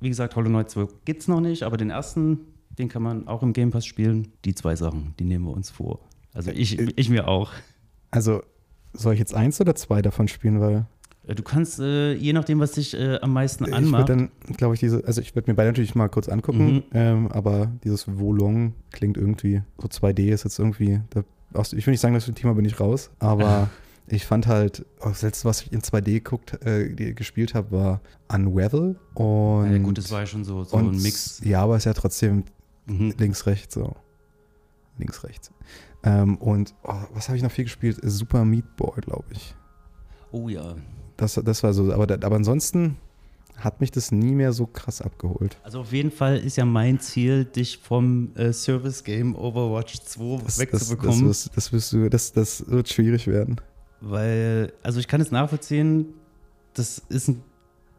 [0.00, 2.40] Wie gesagt, Hollow Knight 2 gibt's noch nicht, aber den ersten,
[2.78, 4.28] den kann man auch im Game Pass spielen.
[4.44, 6.00] Die zwei Sachen, die nehmen wir uns vor.
[6.34, 7.50] Also ich, Äh, ich mir auch.
[8.10, 8.42] Also,
[8.92, 10.86] soll ich jetzt eins oder zwei davon spielen, weil
[11.26, 14.56] Äh, Du kannst, äh, je nachdem, was dich äh, am meisten ich anmacht, würde dann,
[14.56, 16.82] glaube ich, diese, also ich würde mir beide natürlich mal kurz angucken, Mhm.
[16.94, 21.22] ähm, aber dieses Wolong klingt irgendwie, so 2D ist jetzt irgendwie, da,
[21.54, 23.70] aus, ich will nicht sagen, dass ich Thema bin ich raus, aber
[24.06, 28.00] ich fand halt, oh, das letzte, was ich in 2D guckt, äh, gespielt habe, war
[28.28, 31.40] Unravel und ja, gut, das war ja schon so, so und, ein Mix.
[31.44, 32.44] Ja, aber es ist ja trotzdem
[32.86, 33.14] Mhm.
[33.18, 33.94] links, rechts, so.
[34.98, 35.50] Links, rechts.
[36.02, 37.98] Ähm, und oh, was habe ich noch viel gespielt?
[38.02, 39.54] Super Meat Boy, glaube ich.
[40.32, 40.76] Oh ja.
[41.16, 42.96] Das, das war so, aber, aber ansonsten
[43.64, 45.56] hat mich das nie mehr so krass abgeholt.
[45.62, 50.36] Also auf jeden Fall ist ja mein Ziel, dich vom äh, Service Game Overwatch 2
[50.36, 51.28] Das, das, wegzubekommen.
[51.28, 53.56] das, das, das, wirst du, das, das wird schwierig werden.
[54.00, 56.06] weil, also ich kann es nachvollziehen,
[56.74, 57.42] das ist ein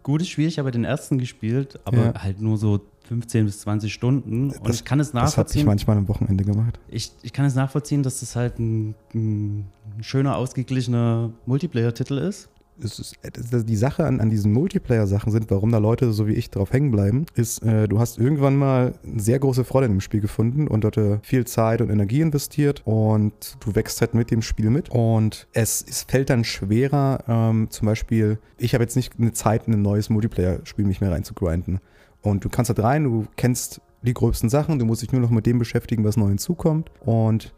[0.03, 0.47] gutes Spiel.
[0.47, 2.13] Ich habe den ersten gespielt, aber Ja.
[2.23, 4.49] halt nur so 15 bis 20 Stunden.
[4.51, 5.65] Und Das- ich kann es Das habe ich nachvollziehen.
[5.65, 6.79] manchmal am Wochenende gemacht.
[6.89, 9.65] Ich, ich kann es nachvollziehen, dass das halt ein, ein
[10.01, 12.49] schöner, ausgeglichener Multiplayer-Titel ist.
[12.81, 13.15] Es ist,
[13.51, 16.71] das- die Sache an, an diesen Multiplayer-Sachen sind, warum da Leute so wie ich drauf
[16.73, 20.21] hängen bleiben, ist, äh, du hast irgendwann mal eine sehr große Freude in dem Spiel
[20.21, 24.41] gefunden und dort äh, viel Zeit und Energie investiert und du wächst halt mit dem
[24.41, 29.13] Spiel mit und es, es fällt dann schwerer, ähm, zum Beispiel, ich habe jetzt nicht
[29.19, 31.79] eine Zeit, in ein neues Multiplayer-Spiel mich mehr reinzugrinden
[32.21, 35.29] und du kannst halt rein, du kennst die gröbsten Sachen, du musst dich nur noch
[35.29, 37.53] mit dem beschäftigen, was neu hinzukommt und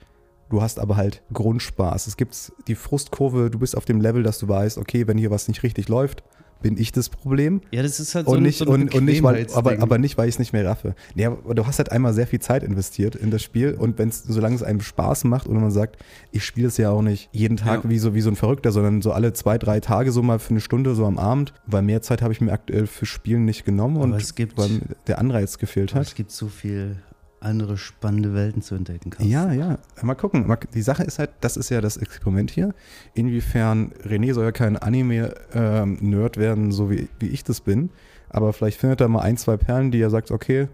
[0.50, 2.08] Du hast aber halt Grundspaß.
[2.08, 5.32] Es gibt die Frustkurve, du bist auf dem Level, dass du weißt, okay, wenn hier
[5.32, 6.24] was nicht richtig läuft,
[6.62, 7.62] bin ich das Problem.
[7.72, 9.78] Ja, das ist halt Und so ein, nicht, so ein und, und nicht weil, aber,
[9.80, 10.96] aber nicht, weil ich es nicht mehr raffe.
[11.14, 14.10] Nee, aber du hast halt einmal sehr viel Zeit investiert in das Spiel und wenn
[14.10, 15.98] es, solange es einem Spaß macht und man sagt,
[16.32, 17.90] ich spiele es ja auch nicht jeden Tag Ja.
[17.90, 20.52] wie, so, wie so ein Verrückter, sondern so alle zwei, drei Tage so mal für
[20.52, 23.66] eine Stunde so am Abend, weil mehr Zeit habe ich mir aktuell für Spielen nicht
[23.66, 26.04] genommen Aber und es gibt- weil der Anreiz gefehlt hat.
[26.08, 26.96] es gibt so viel
[27.42, 29.10] andere spannende Welten zu entdecken.
[29.12, 29.30] Carsten.
[29.32, 29.78] Ja, ja.
[30.02, 30.46] Mal gucken.
[30.74, 32.74] Die Sache ist halt, das ist ja das Experiment hier.
[33.14, 37.90] Inwiefern, René soll ja kein Anime-Nerd werden, so wie, wie ich das bin.
[38.30, 40.68] Aber vielleicht findet er mal ein, zwei Perlen, die er sagt, okay,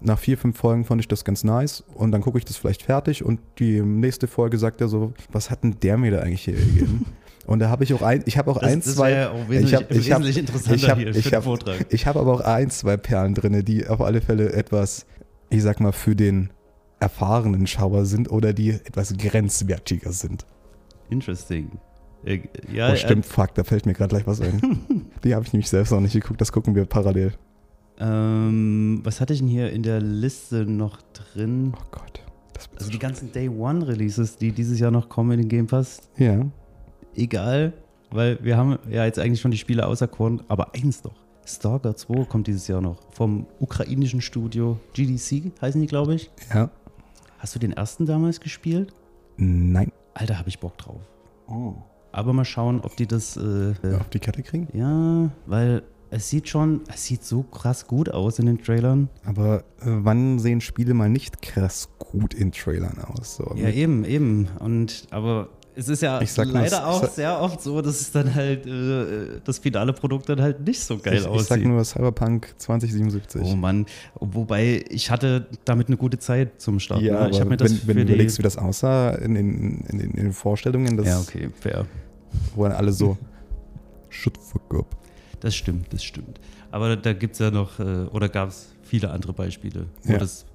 [0.00, 2.82] nach vier, fünf Folgen fand ich das ganz nice und dann gucke ich das vielleicht
[2.82, 6.42] fertig und die nächste Folge sagt er so, was hat denn der mir da eigentlich
[6.44, 7.06] hier gegeben?
[7.46, 9.30] Und da habe ich auch ein, ich habe auch Das, ein, das zwei, wäre ja
[9.30, 11.44] auch wesentlich, ich hab- ich hab- wesentlich interessanter ich hab- hier ich für den hab-
[11.44, 11.86] Vortrag.
[11.90, 15.06] ich habe aber auch ein, zwei Perlen drin, die auf alle Fälle etwas,
[15.50, 16.50] ich sag mal, für den
[17.00, 20.46] erfahrenen Schauer sind oder die etwas grenzwertiger sind.
[21.10, 21.78] Interesting.
[22.24, 22.40] Äh,
[22.72, 25.06] ja, oh, stimmt, fuck, da fällt mir gerade gleich was ein.
[25.24, 27.32] die habe ich nämlich selbst noch nicht geguckt, das gucken wir parallel.
[27.98, 31.72] Äh, ähm, was hatte ich denn hier in der Liste noch drin?
[31.76, 32.22] Oh Gott.
[32.52, 35.66] Das Also die ganzen Day One Releases, die dieses Jahr noch kommen in den Game
[35.66, 36.46] Pass, ja.
[37.14, 37.74] egal,
[38.10, 41.25] weil wir haben ja jetzt eigentlich schon die Spiele auserkoren, aber eins doch.
[41.46, 46.30] Stalker 2 kommt dieses Jahr noch vom ukrainischen Studio GDC, heißen die, glaube ich.
[46.52, 46.70] Ja.
[47.38, 48.92] Hast du den ersten damals gespielt?
[49.36, 49.92] Nein.
[50.14, 51.00] Alter, habe ich Bock drauf.
[51.46, 51.74] Oh.
[52.12, 53.36] Aber mal schauen, ob die das.
[53.36, 54.68] Äh, Auf die Kette kriegen?
[54.72, 59.08] ja, weil es sieht schon, es sieht so krass gut aus in den Trailern.
[59.24, 63.36] Aber äh, wann sehen Spiele mal nicht krass gut in Trailern aus?
[63.36, 64.48] So, Ja, eben, eben.
[64.60, 68.00] Und aber es ist ja Ich nur, leider es- auch es- sehr oft so, dass
[68.00, 71.46] es dann halt äh, das finale Produkt dann halt nicht so geil ich, ich aussieht.
[71.48, 73.42] sag nur Cyberpunk 2077.
[73.44, 73.86] Oh Mann,
[74.18, 77.02] wobei ich hatte damit eine gute Zeit zum Start.
[77.02, 77.18] ja, ne?
[77.20, 79.98] aber ich habe mir das wenn, wenn du überlegst, wie das aussah in den, in
[79.98, 81.86] den, in den Vorstellungen, das Ja, okay, fair.
[82.54, 83.16] wo dann alle so
[84.08, 84.96] shut fuck up.
[85.40, 86.40] Das stimmt, das stimmt.
[86.70, 90.18] Aber da gibt es ja noch, äh, oder gab es viele andere Beispiele, wo Ja.
[90.18, 90.46] das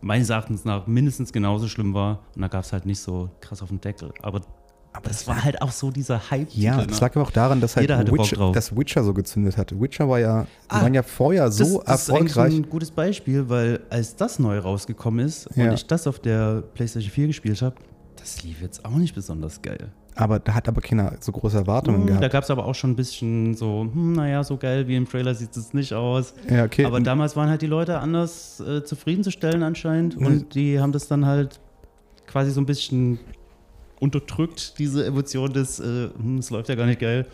[0.00, 2.20] meines Erachtens nach mindestens genauso schlimm war.
[2.34, 4.12] Und da gab es halt nicht so krass auf den Deckel.
[4.22, 4.42] Aber,
[4.96, 6.48] Aber das war halt auch so dieser Hype.
[6.54, 9.78] Ja, das lag aber auch daran, dass halt Witcher, dass Witcher so gezündet hat.
[9.78, 12.54] Witcher war ja, Ah, waren ja vorher so das, das ist erfolgreich.
[12.54, 15.64] ein gutes Beispiel, weil als das neu rausgekommen ist Ja.
[15.66, 17.74] und ich das auf der PlayStation 4 gespielt habe,
[18.16, 19.90] das lief jetzt auch nicht besonders geil.
[20.14, 22.32] Aber da hat aber keiner so große Erwartungen Hm, da gehabt.
[22.32, 25.34] gab es aber auch schon ein bisschen so, hm, naja, so geil wie im Trailer
[25.34, 26.34] sieht es nicht aus.
[26.48, 26.84] Ja, okay.
[26.84, 31.26] Aber damals waren halt die Leute anders äh, zufriedenzustellen anscheinend und die haben das dann
[31.26, 31.58] halt
[32.28, 33.18] quasi so ein bisschen
[34.04, 37.26] unterdrückt, diese Emotion des, äh, hm, es läuft ja gar nicht geil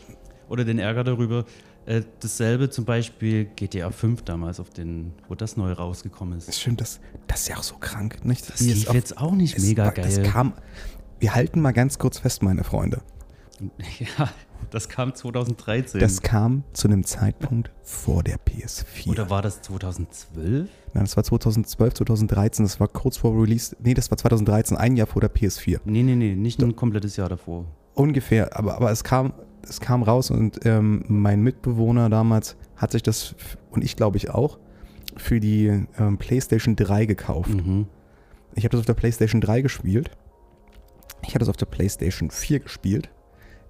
[0.49, 1.45] oder den Ärger darüber.
[1.87, 6.47] Äh, dasselbe zum Beispiel GTA 5 damals, auf den, wo das neu rausgekommen ist.
[6.47, 8.49] das stimmt, das, das ist ja auch so krank, nicht?
[8.49, 10.05] Das es lief jetzt auch nicht es mega geil.
[10.05, 10.53] Das kam,
[11.19, 13.03] wir halten mal ganz kurz fest, meine Freunde.
[14.19, 14.29] ja,
[14.71, 16.01] das kam 2013.
[16.01, 19.09] Das kam zu einem Zeitpunkt vor der PS4.
[19.09, 20.69] oder war das 2012?
[20.93, 23.77] Nein, das war 2012, 2013, das war kurz vor Release.
[23.81, 25.81] Nee, das war 2013, ein Jahr vor der PS4.
[25.85, 27.67] Nee, nee, nee, nicht ein komplettes Jahr davor.
[27.95, 29.33] Ungefähr, aber, aber es, kam,
[29.69, 33.35] es kam raus und ähm, mein Mitbewohner damals hat sich das,
[33.71, 34.59] und ich glaube ich auch,
[35.17, 35.67] für die
[35.99, 37.51] ähm, PlayStation 3 gekauft.
[37.51, 37.87] Mhm.
[38.55, 40.11] Ich habe das auf der PlayStation 3 gespielt.
[41.23, 43.11] Ich habe das auf der PlayStation 4 gespielt.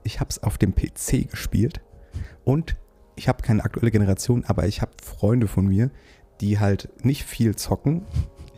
[0.05, 1.81] Ich habe es auf dem PC gespielt.
[2.45, 2.77] Und
[3.17, 5.91] ich habe keine aktuelle Generation, aber ich habe Freunde von mir,
[6.41, 8.03] die halt nicht viel zocken.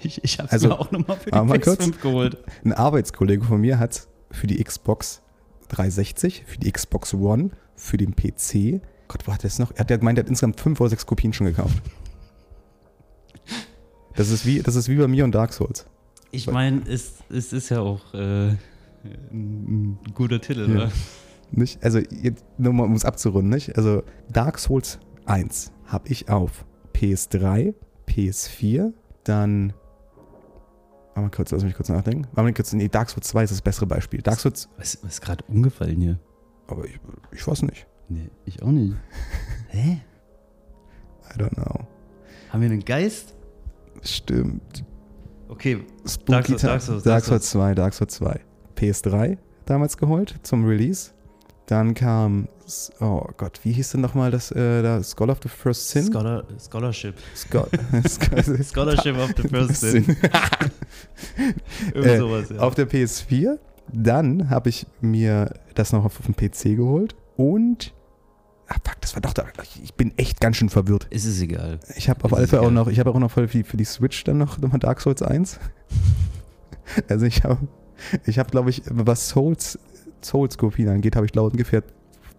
[0.02, 2.00] Ich, ich habe Also, mir auch nochmal für die warte mal PS5 kurz.
[2.00, 2.44] geholt.
[2.64, 5.22] Ein Arbeitskollege von mir hat für die Xbox
[5.68, 8.80] 360, für die Xbox One, für den PC.
[9.08, 9.72] Gott, wo hat er es noch?
[9.72, 11.82] Er hat ja gemeint, er hat insgesamt fünf oder sechs Kopien schon gekauft.
[14.14, 15.86] Das ist wie, das ist wie bei mir und Dark Souls.
[16.30, 18.54] Ich meine, es, es ist ja auch äh,
[19.32, 20.66] ein, guter Titel, Ja.
[20.86, 20.92] ne?
[21.52, 21.82] Nicht?
[21.84, 23.76] Also, jetzt, nur mal, um es abzurunden, nicht?
[23.76, 27.74] Also, Dark Souls 1 habe ich auf PS3,
[28.08, 28.92] PS4,
[29.24, 29.72] dann.
[31.14, 32.26] Warte mal kurz, lass mich kurz nachdenken.
[32.32, 34.22] Warte mal kurz, nee, Dark Souls 2 ist das bessere Beispiel.
[34.22, 36.18] Dark Souls, Was, was ist gerade umgefallen hier?
[36.68, 36.98] aber ich,
[37.32, 37.86] ich weiß nicht.
[38.08, 38.94] Nee, ich auch nicht.
[39.68, 40.00] Hä?
[41.34, 41.86] I don't know.
[42.50, 43.34] Haben wir einen Geist?
[44.02, 44.84] Stimmt.
[45.48, 46.62] Okay, Spooky Dark Souls.
[46.62, 48.40] Dark Souls, Dark Souls 2, Dark Souls 2.
[48.76, 49.36] PS3
[49.66, 51.12] damals geholt zum Release.
[51.72, 52.48] Dann kam,
[53.00, 56.04] oh Gott, wie hieß denn nochmal das, äh, da Skull of the First Sin?
[56.04, 57.14] Scholar, Scholarship.
[57.34, 57.66] Skull,
[58.62, 60.04] Scholarship of the First Sin.
[61.94, 62.58] Irgend Äh, sowas, ja.
[62.58, 63.58] Auf der PS4.
[63.90, 67.16] Dann habe ich mir das noch auf dem PC geholt.
[67.38, 67.94] Und,
[68.68, 69.46] ah fuck, das war doch, da,
[69.82, 71.06] ich bin echt ganz schön verwirrt.
[71.08, 71.80] ist es egal.
[71.96, 74.24] Ich habe auf Fälle auch noch, ich habe auch noch für die, für die Switch
[74.24, 75.58] dann noch, noch mal Dark Souls 1.
[77.08, 77.66] also ich habe,
[78.26, 79.78] ich habe glaube ich, was Souls,
[80.24, 81.82] Souls-Kopien angeht, habe ich glaube ungefähr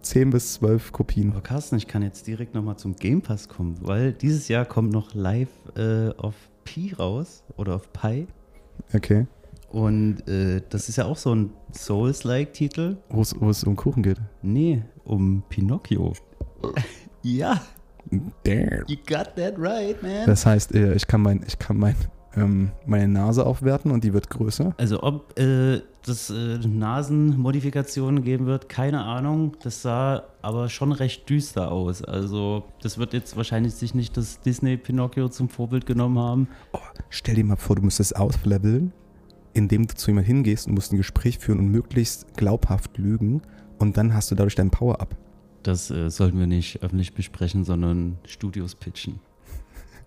[0.02, 1.30] 10 bis 12 Kopien.
[1.32, 4.92] Aber Carsten, ich kann jetzt direkt nochmal zum Game Pass kommen, weil dieses Jahr kommt
[4.92, 8.26] noch live äh, auf Pi raus oder auf Pi.
[8.92, 9.26] Okay.
[9.70, 12.96] Und äh, das ist ja auch so ein Souls-like-Titel.
[13.08, 14.20] Wo es, wo es um Kuchen geht.
[14.42, 16.12] Nee, um Pinocchio.
[17.22, 17.60] ja,
[18.44, 18.84] Damn.
[18.86, 20.26] you got that right, man.
[20.26, 21.96] Das heißt, äh, ich kann, mein, ich kann mein,
[22.36, 24.74] ähm, meine Nase aufwerten und die wird größer.
[24.76, 29.56] Also ob äh, das äh, Nasenmodifikationen geben wird, keine Ahnung.
[29.62, 32.02] Das sah aber schon recht düster aus.
[32.02, 36.48] Also das wird jetzt wahrscheinlich sich nicht das Disney Pinocchio zum Vorbild genommen haben.
[36.72, 36.78] Oh,
[37.08, 38.92] stell dir mal vor, du müsstest ausleveln,
[39.54, 43.42] indem du zu jemand hingehst und musst ein Gespräch führen und möglichst glaubhaft lügen
[43.78, 45.16] und dann hast du dadurch dein Power-Up.
[45.62, 49.20] Das äh, sollten wir nicht öffentlich besprechen, sondern Studios pitchen.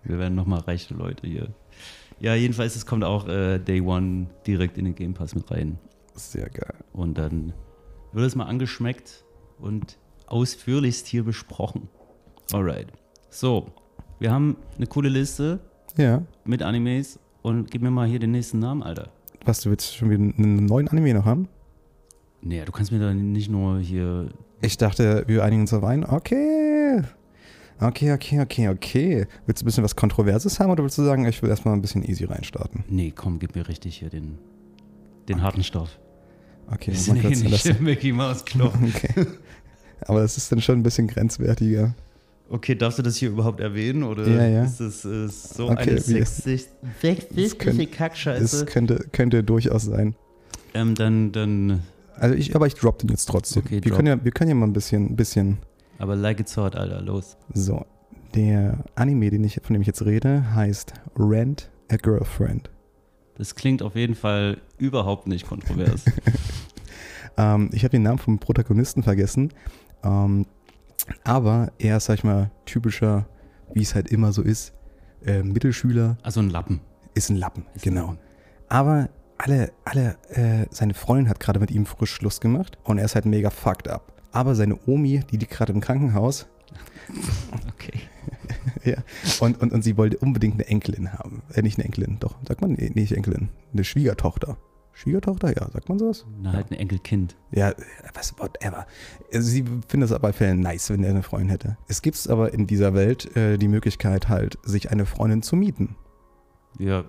[0.04, 1.50] Wir werden nochmal reiche Leute hier.
[2.20, 5.78] Ja, jedenfalls, es kommt auch äh, Day One direkt in den Game Pass mit rein.
[6.15, 6.74] Sehr geil.
[6.93, 7.53] Und dann
[8.11, 9.24] wird es mal angeschmeckt
[9.59, 11.89] und ausführlichst hier besprochen.
[12.51, 12.88] Alright.
[13.30, 13.68] So,
[14.20, 15.59] wir haben eine coole Liste
[15.95, 16.24] Ja.
[16.43, 19.09] mit Animes und gib mir mal hier den nächsten Namen, Alter.
[19.45, 21.47] Was, du willst schon wieder einen neuen Anime noch haben?
[22.41, 24.30] Nee, du kannst mir da nicht nur hier.
[24.61, 26.03] Ich dachte, wir einigen uns auf einen.
[26.03, 26.66] Okay.
[27.80, 29.28] Okay, okay, okay, okay.
[29.45, 31.82] Willst du ein bisschen was Kontroverses haben oder willst du sagen, ich will erstmal ein
[31.82, 32.84] bisschen easy reinstarten?
[32.89, 34.38] Nee, komm, gib mir richtig hier den,
[35.30, 35.99] den harten Stoff.
[36.71, 37.78] Okay, Wir mal sind hier kurz nicht das.
[37.78, 38.73] im Mickey Mouse Club.
[38.95, 39.25] Okay.
[40.01, 41.95] Aber das ist dann schon ein bisschen grenzwertiger.
[42.49, 44.03] Okay, darfst du das hier überhaupt erwähnen?
[44.03, 44.63] Oder Ja, ja.
[44.63, 48.43] ist das äh, so Okay, eine sexistische Kackscheiße?
[48.43, 50.15] Es könnte, könnte durchaus sein.
[50.73, 51.82] Ähm, dann, dann,
[52.15, 53.63] Also ich, aber ich drop den jetzt trotzdem.
[53.65, 53.95] Okay, wir, drop.
[53.97, 55.57] können ja, wir können ja mal ein bisschen, ein bisschen.
[56.00, 57.38] Aber like it's hot, Alter, los.
[57.54, 57.86] So.
[58.36, 62.70] Der Anime, den ich, von dem ich jetzt rede, heißt Rent a Girlfriend.
[63.36, 66.06] Das klingt auf jeden Fall überhaupt nicht kontrovers.
[67.38, 69.54] Ähm, ich habe den Namen vom Protagonisten vergessen.
[70.04, 70.48] Ähm,
[71.24, 73.28] aber er ist, sag ich mal, typischer,
[73.74, 74.74] wie es halt immer so ist,
[75.24, 76.82] äh, Mittelschüler, also ein Lappen.
[77.14, 78.08] ist ein Lappen, Ist ein genau.
[78.08, 78.20] Lappen.
[78.70, 83.06] Aber alle, alle, äh, seine Freundin hat gerade mit ihm frisch Schluss gemacht und er
[83.06, 84.14] ist halt mega fucked up.
[84.32, 86.47] Aber seine Omi, die liegt gerade im Krankenhaus
[87.73, 87.99] Okay.
[88.84, 88.97] ja,
[89.39, 91.41] und, und, und sie wollte unbedingt eine Enkelin haben.
[91.53, 92.73] Äh, nicht eine Enkelin, doch, sagt man?
[92.73, 93.49] Nee, nicht Enkelin.
[93.73, 94.57] Eine Schwiegertochter.
[94.93, 96.25] Schwiegertochter, ja, sagt man sowas?
[96.41, 97.38] Na, halt ein Enkelkind.
[97.51, 97.73] Ja,
[98.15, 98.88] was, whatever.
[99.32, 101.78] Also sie findet es aber auf jeden Fall nice, wenn er eine Freundin hätte.
[101.88, 105.95] Es gibt aber in dieser Welt äh, die Möglichkeit halt, sich eine Freundin zu mieten.
[106.80, 107.05] Ja,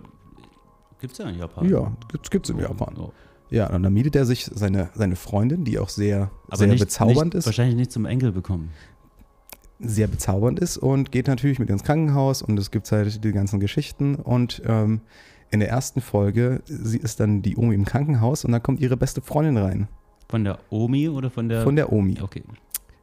[1.00, 1.68] gibt's ja in Japan.
[1.68, 2.94] Ja, gibt's, gibt's in Japan.
[2.98, 3.12] Oh.
[3.50, 6.80] Ja, und dann mietet er sich seine, seine Freundin, die auch sehr, Aber sehr nicht,
[6.80, 7.46] bezaubernd nicht, ist.
[7.46, 8.70] Wahrscheinlich nicht zum Enkel bekommen.
[9.80, 13.60] sehr bezaubernd ist und geht natürlich mit ins Krankenhaus und es gibt halt die ganzen
[13.60, 15.00] Geschichten und ähm,
[15.50, 18.96] in der ersten Folge, sie ist dann die Omi im Krankenhaus und dann kommt ihre
[18.98, 19.88] beste Freundin rein.
[20.28, 21.62] Von der Omi oder von der.
[21.62, 22.16] Von der Omi.
[22.20, 22.42] Okay.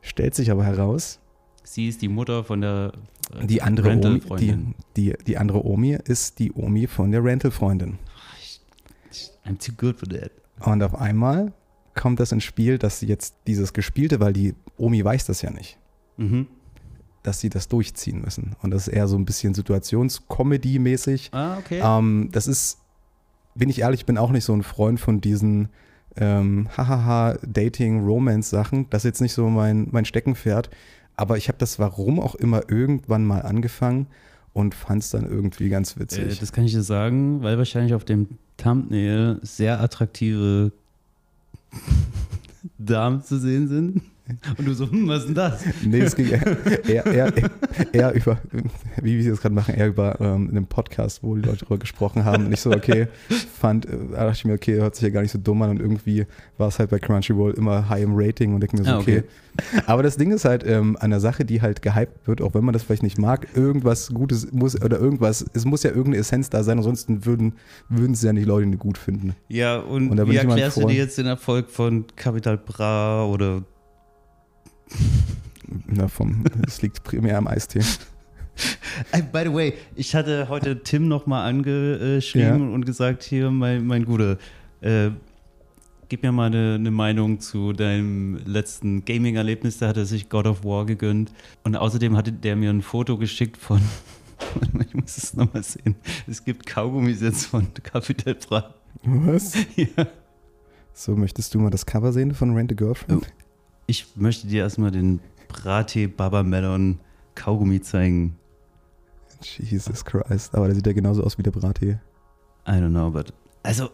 [0.01, 1.19] Stellt sich aber heraus,
[1.63, 2.91] Sie ist die Mutter von der.
[3.33, 4.55] äh, die andere Omi, die,
[4.95, 7.97] die, die andere Omi ist die Omi von der Rental-Freundin.
[9.45, 10.31] I'm too good for that.
[10.65, 11.53] Und auf einmal
[11.93, 15.49] kommt das ins Spiel, dass sie jetzt dieses Gespielte, weil die Omi weiß das ja
[15.51, 15.77] nicht,
[16.17, 16.47] Mhm.
[17.23, 18.55] dass sie das durchziehen müssen.
[18.61, 21.29] Und das ist eher so ein bisschen Situationscomedy-mäßig.
[21.33, 21.81] Ah, okay.
[21.83, 22.79] Ähm, das ist,
[23.55, 25.69] bin ich ehrlich, ich bin auch nicht so ein Freund von diesen
[26.17, 28.89] ähm, hahaha Dating, Romance-Sachen.
[28.89, 30.69] Das ist jetzt nicht so mein, mein Steckenpferd.
[31.17, 34.07] Aber ich habe das warum auch immer irgendwann mal angefangen
[34.53, 36.39] und fand es dann irgendwie ganz äh, witzig.
[36.39, 40.71] das kann ich dir sagen, weil wahrscheinlich auf dem Thumbnail sehr attraktive
[42.77, 44.01] Damen zu sehen sind.
[44.57, 45.63] Und du so, hm, was ist denn das?
[45.85, 47.33] nee, es ging eher, eher, eher,
[47.91, 48.39] eher über,
[49.01, 52.25] wie wir es gerade machen, eher über ähm, einen Podcast, wo die Leute darüber gesprochen
[52.25, 52.47] haben.
[52.47, 53.07] Und ich so, okay,
[53.59, 55.69] fand, äh, da dachte ich mir, okay, hört sich ja gar nicht so dumm an.
[55.71, 56.25] Und irgendwie
[56.57, 59.19] war es halt bei Crunchyroll immer high im Rating und denke mir so, Ah, okay.
[59.19, 59.81] okay.
[59.85, 62.65] Aber das Ding ist halt ähm, an der Sache, die halt gehypt wird, auch wenn
[62.65, 66.49] man das vielleicht nicht mag, irgendwas Gutes muss oder irgendwas, es muss ja irgendeine Essenz
[66.49, 67.53] da sein, ansonsten würden,
[67.87, 69.35] würden es ja nicht Leute die gut finden.
[69.47, 73.63] Ja, und, Und wie ich erklärst du dir jetzt den Erfolg von Capital Bra oder
[75.87, 77.81] Na, vom, es liegt primär am Eistee.
[79.31, 84.37] By the way, ich hatte heute Tim nochmal angeschrieben und gesagt, hier, mein, mein Guter,
[84.81, 85.09] äh,
[86.07, 89.79] gib mir mal eine, eine Meinung zu deinem letzten Gaming-Erlebnis.
[89.79, 91.31] Da hat er sich God of War gegönnt.
[91.63, 93.81] Und außerdem hatte der mir ein Foto geschickt von,
[94.87, 95.95] ich muss es nochmal sehen,
[96.27, 98.73] es gibt Kaugummis jetzt von Capital Bra.
[99.03, 99.53] Was?
[99.75, 100.07] Ja.
[100.93, 103.27] So, möchtest du mal das Cover sehen von Rent a Girlfriend?
[103.87, 106.99] Ich möchte dir erstmal den Brate Baba Melon
[107.35, 108.37] Kaugummi zeigen.
[109.41, 110.55] Jesus Christ.
[110.55, 111.99] Aber der sieht ja genauso aus wie der Brattee.
[112.67, 113.33] I don't know, but.
[113.63, 113.89] Also,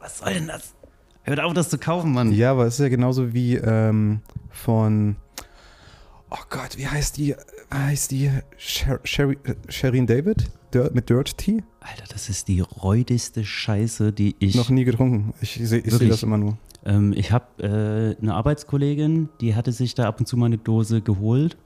[0.00, 0.74] was soll denn das?
[1.22, 2.32] Hört auf, das zu kaufen, Mann.
[2.32, 4.20] Ja, aber es ist ja genauso wie ähm,
[4.50, 5.16] von.
[6.30, 7.36] Oh Gott, wie heißt die?
[7.70, 8.30] Wie heißt die?
[8.56, 10.50] Sher Sherry, äh, Sherin David?
[10.74, 11.62] Dirt, mit Dirt Tea?
[11.80, 14.54] Alter, das ist die räudigste Scheiße, die ich.
[14.54, 15.34] Noch nie getrunken.
[15.40, 16.10] Ich, sehe ich seh Wirklich?
[16.10, 16.56] das immer nur.
[16.84, 20.58] Ähm, ich habe äh, eine Arbeitskollegin, die hatte sich da ab und zu mal eine
[20.58, 21.56] Dose geholt.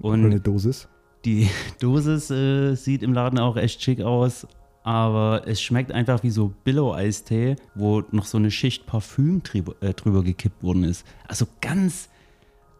[0.00, 0.88] Oder eine Und Dosis.
[1.24, 1.48] die
[1.80, 4.46] Dosis äh, sieht im Laden auch echt schick aus.
[4.84, 9.92] Aber es schmeckt einfach wie so Billow-Eistee, wo noch so eine Schicht Parfüm drüber, äh,
[9.92, 11.04] drüber gekippt worden ist.
[11.26, 12.08] Also ganz.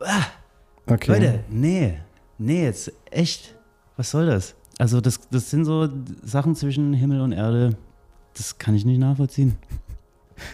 [0.00, 0.24] Ah,
[0.90, 1.12] Okay.
[1.12, 1.98] Leute, nee.
[2.38, 3.54] Nee, jetzt echt.
[3.98, 4.54] Was soll das?
[4.78, 5.88] Also, das, das sind so
[6.22, 7.76] Sachen zwischen Himmel und Erde.
[8.34, 9.56] Das kann ich nicht nachvollziehen.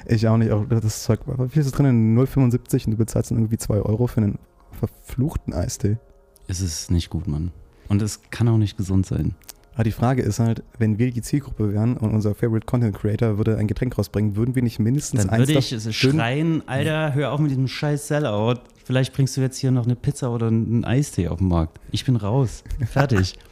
[0.07, 0.51] Ich auch nicht.
[0.51, 1.20] Auch das Zeug.
[1.27, 2.16] Wie viel ist es drin?
[2.18, 4.39] 0,75 und du bezahlst dann irgendwie 2 Euro für einen
[4.72, 5.99] verfluchten Eistee.
[6.49, 7.53] Es ist nicht gut, Mann.
[7.89, 9.35] Und es kann auch nicht gesund sein.
[9.75, 13.39] Aber die Frage ist halt, wenn wir die Zielgruppe wären und unser Favorite Content Creator
[13.39, 17.12] würde ein Getränk rausbringen, würden wir nicht mindestens Dann eins würde ich es schreien, Alter,
[17.14, 18.61] hör auf mit diesem scheiß Sellout.
[18.85, 21.81] Vielleicht bringst du jetzt hier noch eine Pizza oder einen Eistee auf den Markt.
[21.91, 22.62] Ich bin raus.
[22.87, 23.37] Fertig.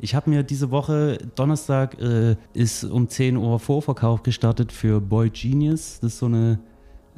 [0.00, 5.28] Ich habe mir diese Woche, Donnerstag, äh, ist um 10 Uhr Vorverkauf gestartet für Boy
[5.30, 5.98] Genius.
[6.00, 6.60] Das ist so eine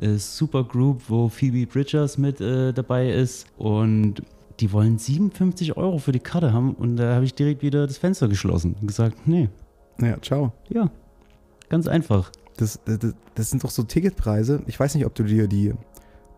[0.00, 3.46] äh, Supergroup, wo Phoebe Bridgers mit äh, dabei ist.
[3.58, 4.22] Und
[4.60, 6.74] die wollen 57 Euro für die Karte haben.
[6.74, 9.48] Und da habe ich direkt wieder das Fenster geschlossen und gesagt, nee,
[10.00, 10.52] Ja, ciao.
[10.70, 10.90] ja,
[11.68, 12.30] ganz einfach.
[12.56, 14.62] Das, das, das sind doch so Ticketpreise.
[14.66, 15.72] Ich weiß nicht, ob du dir die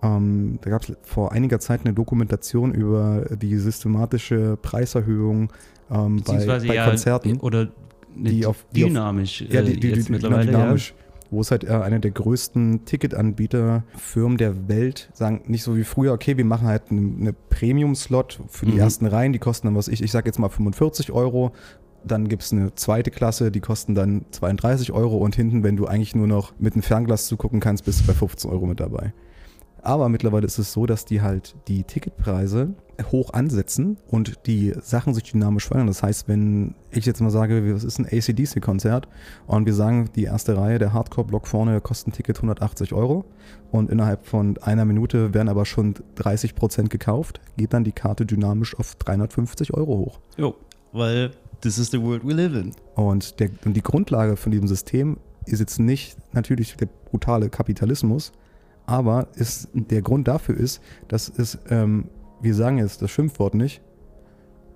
[0.03, 5.53] Ähm, da gab es vor einiger Zeit eine Dokumentation über die systematische Preiserhöhung
[5.91, 7.39] ähm, bei, bei ja, Konzerten.
[7.39, 7.69] oder
[8.17, 9.43] die auf- die auf- dynamisch.
[9.49, 10.95] Ja, äh, die, die, jetzt die, mittlerweile, dynamisch,
[11.31, 15.85] wo es halt äh, eine der größten Ticketanbieter, Firmen der Welt sagen, nicht so wie
[15.85, 18.79] früher, okay, wir machen halt eine, eine Premium-Slot für die Mhm.
[18.81, 21.53] ersten Reihen, die kosten dann, was ich, ich sag jetzt mal 45 Euro.
[22.05, 25.87] Dann gibt es eine zweite Klasse, die kosten dann 32 Euro und hinten, wenn du
[25.87, 29.13] eigentlich nur noch mit einem Fernglas zugucken kannst, bist du bei 15 Euro mit dabei.
[29.83, 32.75] Aber mittlerweile ist es so, dass die halt die Ticketpreise
[33.11, 35.89] hoch ansetzen und die Sachen sich dynamisch verändern.
[35.89, 39.09] Das heißt, wenn ich jetzt mal sage, was ist ein ACDC-Konzert
[39.49, 43.25] und wir sagen, die erste Reihe, der Hardcore-Block vorne kostet ein Ticket 180 Euro
[43.73, 48.25] und innerhalb von einer Minute werden aber schon 30 Prozent gekauft, geht dann die Karte
[48.25, 50.21] dynamisch auf 350 Euro hoch.
[50.37, 50.55] Jo,
[50.93, 52.73] weil this is the world we live in.
[52.95, 55.17] Und, der, und die Grundlage von diesem System
[55.47, 58.33] ist jetzt nicht natürlich der brutale Kapitalismus,
[58.87, 62.07] aber ist, der Grund dafür ist, dass es, ähm,
[62.41, 63.83] wir sagen jetzt das Schimpfwort nicht,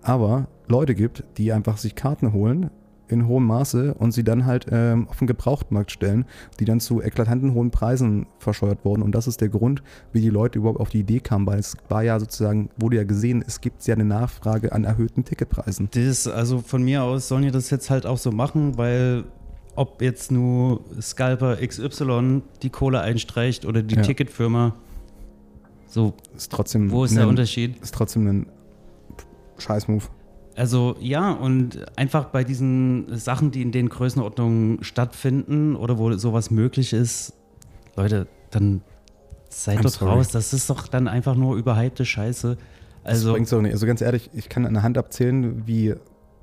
[0.02, 2.70] aber Leute gibt, die einfach sich Karten holen
[3.08, 6.24] in hohem Maße und sie dann halt ähm, auf den Gebrauchtmarkt stellen,
[6.58, 9.02] die dann zu eklatanten hohen Preisen verscheuert wurden.
[9.02, 9.82] Und das ist der Grund,
[10.12, 13.04] wie die Leute überhaupt auf die Idee kamen, weil es war ja sozusagen, wurde ja
[13.04, 15.88] gesehen, es gibt ja eine Nachfrage an erhöhten Ticketpreisen.
[15.92, 19.24] Das, also von mir aus sollen die das jetzt halt auch so machen, weil
[19.76, 24.02] ob jetzt nur Scalper XY die Kohle einstreicht oder die Ja.
[24.02, 24.74] Ticketfirma,
[25.86, 27.76] so, Ist trotzdem wo ist der ein- Unterschied?
[27.80, 28.46] ist trotzdem ein
[29.58, 30.04] Scheiß-Move.
[30.56, 36.50] Also ja, und einfach bei diesen Sachen, die in den Größenordnungen stattfinden oder wo sowas
[36.50, 37.34] möglich ist,
[37.94, 38.80] Leute, dann
[39.50, 40.12] seid I'm doch sorry.
[40.12, 40.28] raus.
[40.28, 42.56] Das ist doch dann einfach nur überhypte Scheiße.
[43.04, 43.72] Das Also, bringt so nicht.
[43.72, 45.94] Also ganz ehrlich, ich kann an der Hand abzählen, wie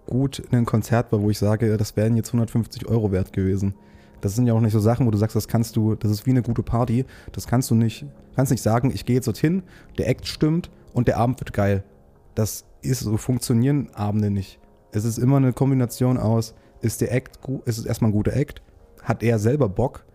[0.05, 3.73] gut ein Konzert war, wo ich sage, das wären jetzt 150 Euro wert gewesen.
[4.21, 6.25] Das sind ja auch nicht so Sachen, wo du sagst, das kannst du, das ist
[6.25, 7.05] wie eine gute Party.
[7.33, 9.63] Das kannst du nicht, kannst nicht sagen, ich gehe jetzt dorthin,
[9.97, 11.83] der Act stimmt und der Abend wird geil.
[12.35, 14.59] Das ist so, funktionieren Abende nicht.
[14.91, 18.33] Es ist immer eine Kombination aus, ist der Act gut, ist es erstmal ein guter
[18.33, 18.61] Act,
[19.01, 20.05] hat er selber Bock,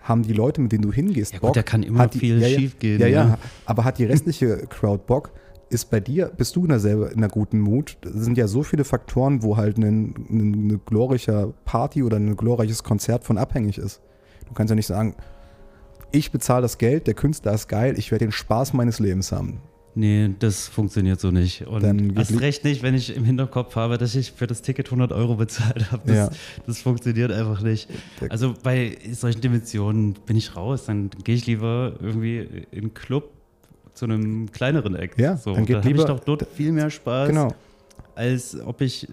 [0.00, 1.54] haben die Leute, mit denen du hingehst, Ja gut, Bock.
[1.54, 3.38] da kann immer hat die, viel ja, ja, schiefgehen, Ja, ja, ne?
[3.64, 5.30] aber hat die restliche Crowd Bock?
[5.74, 7.96] Ist bei dir, bist du in, derselbe, in einer guten Mut?
[8.02, 12.36] Das sind ja so viele Faktoren, wo halt ein, ein, eine glorreiche Party oder ein
[12.36, 14.00] glorreiches Konzert von abhängig ist.
[14.46, 15.16] Du kannst ja nicht sagen,
[16.12, 19.58] ich bezahle das Geld, der Künstler ist geil, ich werde den Spaß meines Lebens haben.
[19.96, 21.66] nee, das funktioniert so nicht.
[21.66, 24.86] Und Dann erst recht nicht, wenn ich im Hinterkopf habe, dass ich für das Ticket
[24.86, 26.02] 100 Euro bezahlt habe.
[26.06, 26.30] Das, Ja.
[26.68, 27.88] das funktioniert einfach nicht.
[28.28, 30.84] Also bei solchen Dimensionen bin ich raus.
[30.86, 33.30] Dann gehe ich lieber irgendwie in einen Club
[33.94, 35.18] zu einem kleineren Act.
[35.20, 37.28] Ja, so, dann geht da habe ich doch dort viel mehr Spaß.
[37.28, 37.54] Genau.
[38.14, 39.08] als ob ich,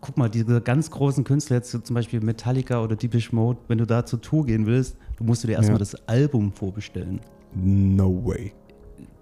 [0.00, 3.78] guck mal, diese ganz großen Künstler, jetzt so zum Beispiel Metallica oder Deepish Mode, wenn
[3.78, 5.78] du da zur Tour gehen willst, du musst du dir erstmal Ja.
[5.80, 7.20] das Album vorbestellen.
[7.54, 8.52] No way.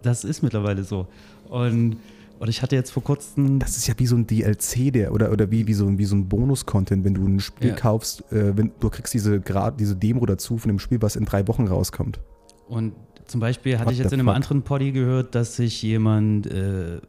[0.02, 1.06] Das ist mittlerweile so.
[1.48, 1.96] Und,
[2.38, 5.32] und ich hatte jetzt vor kurzem, Das ist ja wie so ein DLC, der, oder,
[5.32, 7.74] oder wie, wie so, ein- wie so ein Bonus-Content, wenn du ein Spiel Ja.
[7.76, 11.24] kaufst, äh, wenn, du kriegst diese, grad, diese Demo dazu von dem Spiel, was in
[11.24, 12.20] drei Wochen rauskommt.
[12.68, 12.92] und
[13.26, 14.36] zum Beispiel hatte What ich jetzt in einem fuck?
[14.36, 17.00] anderen Poddy gehört, dass sich jemand, äh,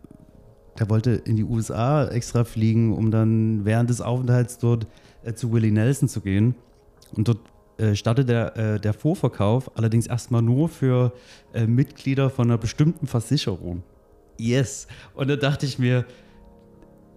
[0.79, 4.87] der wollte in die USA extra fliegen, um dann während des Aufenthalts dort
[5.23, 6.55] äh, zu Willie Nelson zu gehen.
[7.15, 7.39] Und dort
[7.77, 11.13] äh, startet der, äh, der Vorverkauf allerdings erstmal nur für
[11.53, 13.83] äh, Mitglieder von einer bestimmten Versicherung.
[14.39, 14.87] Yes.
[15.13, 16.05] Und da dachte ich mir,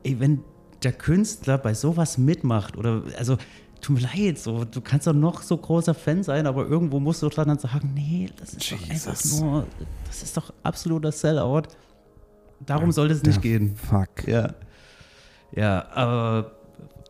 [0.05, 0.41] ey, wenn
[0.83, 3.37] der Künstler bei sowas mitmacht oder, also,
[3.81, 7.23] tut mir leid, so, du kannst doch noch so großer Fan sein, aber irgendwo musst
[7.23, 9.41] du doch dann sagen, nee, das ist doch einfach Jesus.
[9.41, 9.67] nur,
[10.07, 11.63] das ist doch absoluter Sellout.
[12.67, 13.75] Darum sollte es nicht gehen.
[13.77, 14.27] Fuck.
[14.27, 14.55] Ja.
[15.53, 16.53] Ja, aber,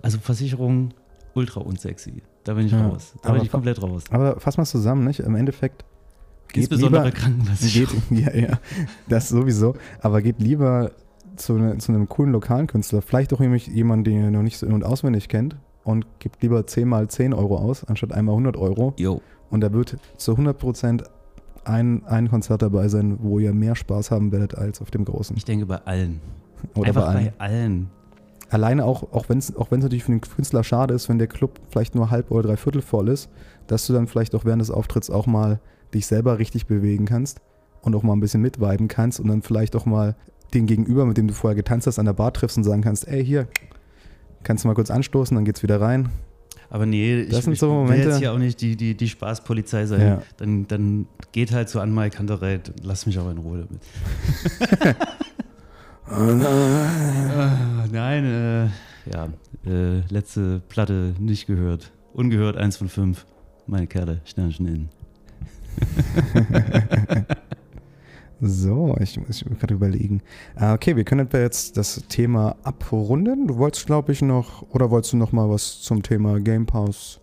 [0.01, 0.95] also Versicherung,
[1.35, 2.23] ultra unsexy.
[2.45, 3.15] Da bin ich Ja, raus.
[3.23, 4.05] Da aber bin ich komplett raus.
[4.11, 5.21] Aber fass mal zusammen, nicht?
[5.21, 5.85] Im Endeffekt
[6.49, 8.03] geht Insbesondere lieber, Krankenversicherung.
[8.11, 8.59] geht, ja, ja,
[9.09, 9.75] das sowieso.
[10.01, 10.93] Aber geht lieber
[11.37, 14.57] zu, ne, zu einem coolen lokalen Künstler, vielleicht auch nämlich jemand, den ihr noch nicht
[14.59, 18.35] so in- und auswendig kennt und gibt lieber 10 mal 10 Euro aus, anstatt einmal
[18.35, 18.95] 100 Euro.
[18.99, 19.21] Jo.
[19.51, 21.05] Und da wird zu 100%
[21.65, 25.37] ein, ein Konzert dabei sein, wo ihr mehr Spaß haben werdet als auf dem großen.
[25.37, 26.21] Ich denke bei allen.
[26.75, 27.33] Oder Einfach bei allen.
[27.39, 27.91] bei allen.
[28.51, 31.29] Alleine auch, auch wenn es auch wenn's natürlich für den Künstler schade ist, wenn der
[31.29, 33.31] Club vielleicht nur halb oder dreiviertel voll ist,
[33.69, 35.61] dass du dann vielleicht auch während des Auftritts auch mal
[35.95, 37.41] dich selber richtig bewegen kannst
[37.83, 40.17] und auch mal ein bisschen mitviben kannst und dann vielleicht auch mal
[40.53, 43.07] den Gegenüber, mit dem du vorher getanzt hast, an der Bar triffst und sagen kannst,
[43.07, 43.47] ey, hier,
[44.43, 46.09] kannst du mal kurz anstoßen, dann geht's wieder rein.
[46.73, 48.97] Aber nee, Das ich, sind ich so will Momente- jetzt hier auch nicht die, die,
[48.97, 50.01] die Spaßpolizei sein.
[50.01, 50.23] Ja.
[50.37, 52.73] Dann, dann geht halt so an Mai Kantereit.
[52.83, 54.97] Lass mich auch in Ruhe damit.
[56.13, 58.65] Ah, nein, äh,
[59.13, 59.29] ja,
[59.65, 61.93] äh, letzte Platte nicht gehört.
[62.13, 63.27] Ungehört, eins von fünf.
[63.69, 64.89] Meine Kerle, Sternchen in.
[68.41, 70.23] So, ich muss gerade überlegen.
[70.57, 73.47] Ah, Okay, wir können jetzt das Thema abrunden.
[73.47, 77.21] Du wolltest, glaube ich, noch, oder wolltest du noch mal was zum Thema Game Pass?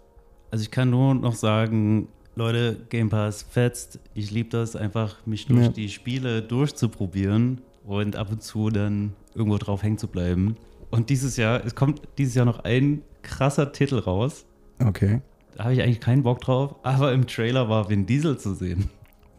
[0.51, 3.99] Also ich kann nur noch sagen, Leute, Game Pass fetzt.
[4.13, 5.69] Ich liebe das einfach, mich durch Ja.
[5.69, 10.55] die Spiele durchzuprobieren und ab und zu dann irgendwo drauf hängen zu bleiben.
[10.91, 14.45] Und dieses Jahr, es kommt dieses Jahr noch ein krasser Titel raus.
[14.79, 15.21] Okay.
[15.55, 18.89] Da habe ich eigentlich keinen Bock drauf, aber im Trailer war Vin Diesel zu sehen.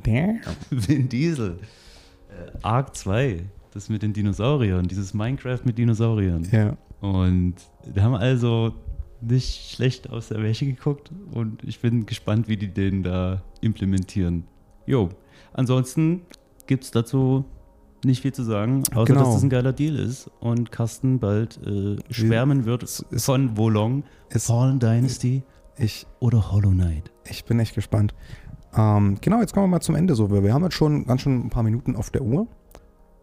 [0.05, 0.41] Damn.
[0.71, 1.59] Vin Diesel.
[2.31, 6.47] Äh, Arc 2, das mit den Dinosauriern, dieses Minecraft mit Dinosauriern.
[6.53, 6.77] Ja.
[7.01, 7.55] Und
[7.93, 8.75] wir haben also
[9.21, 14.45] nicht schlecht aus der Wäsche geguckt und ich bin gespannt, wie die den da implementieren.
[14.87, 15.09] Jo,
[15.53, 16.23] ansonsten
[16.67, 17.45] gibt es dazu
[18.05, 19.25] nicht viel zu sagen, außer Genau.
[19.25, 23.57] dass das ein geiler Deal ist und Carsten bald äh, schwärmen wird es ist- von
[23.57, 25.43] Wolong, Es, Fallen Dynasty
[25.77, 27.11] ich, oder Hollow Knight.
[27.29, 28.15] ich bin echt gespannt.
[28.77, 30.31] Ähm, genau, jetzt kommen wir mal zum Ende so.
[30.31, 32.47] Wir wir haben jetzt schon ganz schön ein paar Minuten auf der Uhr.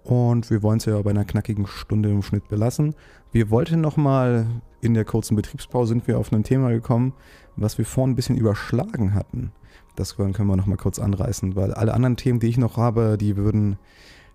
[0.03, 2.93] Und wir wollen es ja bei einer knackigen Stunde im Schnitt belassen.
[3.31, 4.45] Wir wollten noch mal,
[4.81, 7.13] in der kurzen Betriebspause sind wir auf ein Thema gekommen,
[7.55, 9.51] was wir vorhin ein bisschen überschlagen hatten.
[9.95, 13.17] Das können wir noch mal kurz anreißen, weil alle anderen Themen, die ich noch habe,
[13.19, 13.77] die würden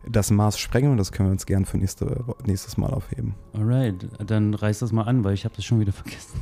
[0.09, 3.35] das Maß sprengen und das können wir uns gern für nächste, nächstes Mal aufheben.
[3.53, 6.41] Alright, dann reiß das mal an, weil ich habe das schon wieder vergessen.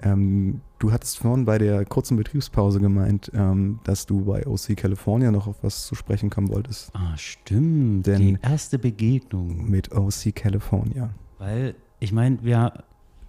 [0.00, 5.30] Ähm, du hattest vorhin bei der kurzen Betriebspause gemeint, ähm, dass du bei OC California
[5.30, 6.90] noch auf was zu sprechen kommen wolltest.
[6.94, 8.06] Ah, stimmt.
[8.06, 9.68] Denn- die erste Begegnung.
[9.68, 11.10] Mit OC California.
[11.38, 12.84] Weil, ich meine, wir,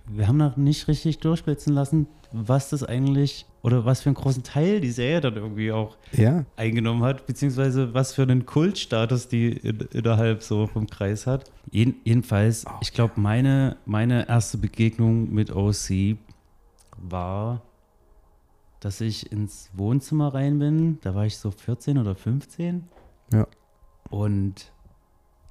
[0.07, 4.43] wir haben noch nicht richtig durchblitzen lassen, was das eigentlich oder was für einen großen
[4.43, 9.47] Teil die Serie dann irgendwie auch Ja, eingenommen hat, beziehungsweise was für einen Kultstatus die
[9.51, 11.51] in, innerhalb so vom Kreis hat.
[11.72, 16.17] Jeden, jedenfalls, ich glaube, meine, meine erste Begegnung mit OC
[17.01, 17.61] war,
[18.79, 20.99] dass ich ins Wohnzimmer rein bin.
[21.01, 22.87] Da war ich so 14 oder 15.
[23.33, 23.47] Ja.
[24.09, 24.71] Und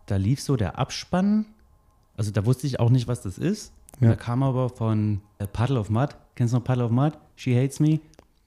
[0.07, 1.46] da lief so der Abspann.
[2.16, 3.72] Also da wusste ich auch nicht, was das ist.
[4.01, 4.11] Ja.
[4.11, 6.16] Da kam aber von äh, Puddle of Mud.
[6.34, 7.18] Kennst du noch Puddle of Mud?
[7.36, 8.01] She Hates Me.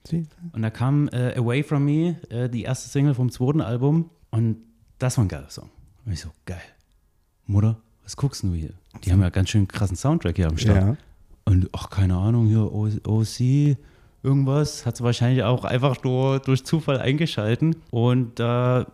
[0.04, 4.10] Sie- Und da kam äh, Away From Me, äh, die erste Single vom zweiten Album.
[4.30, 4.56] Und
[4.98, 5.70] das war ein geiler Song.
[6.04, 6.60] Und ich so, geil.
[7.46, 8.72] Mutter, was guckst du hier?
[9.04, 10.76] Die haben ja ganz schön krassen Soundtrack hier am Start.
[10.82, 10.96] ja.
[11.52, 13.76] Und ach, keine Ahnung, hier OC,
[14.22, 14.86] irgendwas.
[14.86, 17.76] Hat sie wahrscheinlich auch einfach nur durch Zufall eingeschalten.
[17.90, 18.86] Und da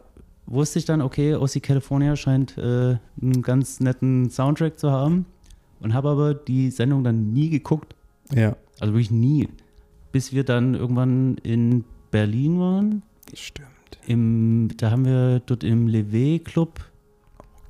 [0.47, 5.27] wusste ich dann, okay, OC California scheint äh, einen ganz netten Soundtrack zu haben.
[5.79, 7.95] Und habe aber die Sendung dann nie geguckt.
[8.35, 9.49] ja, Also wirklich nie.
[10.11, 13.03] Bis wir dann irgendwann in Berlin waren.
[13.35, 13.69] stimmt.
[14.05, 16.81] Im, da haben wir dort im Levé Club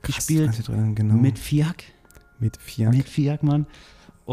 [0.00, 1.12] Krass, gespielt dran, genau.
[1.14, 1.84] mit Fiak.
[2.38, 2.88] mit vier.
[2.88, 3.66] Mit Fiak, Mann.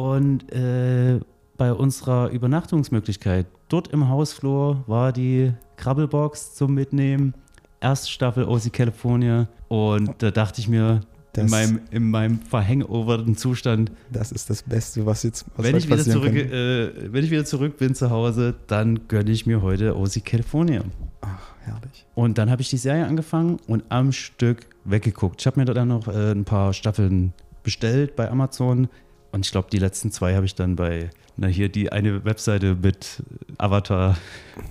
[0.05, 1.21] Und äh,
[1.55, 7.33] bei unserer Übernachtungsmöglichkeit, dort im Hausflur, war die Krabbelbox zum Mitnehmen.
[7.79, 9.47] Erste Staffel OC California.
[9.69, 10.99] Und da dachte ich mir,
[11.37, 15.77] in Das- meinem, in meinem verhangoverten Zustand, Das ist das Beste, was jetzt was wenn
[15.77, 19.61] ich, wieder zurück, äh, wenn ich wieder zurück bin zu Hause, dann gönne ich mir
[19.61, 20.81] heute OC California.
[21.21, 22.05] Ach, herrlich.
[22.15, 25.39] Und dann habe ich die Serie angefangen und am Stück weggeguckt.
[25.39, 27.31] Ich habe mir dann noch äh, ein paar Staffeln
[27.63, 28.89] bestellt bei Amazon.
[29.35, 32.77] Und ich glaube, die letzten zwei habe ich dann bei, na hier, die eine Webseite
[32.81, 33.21] mit
[33.57, 34.15] Avatar,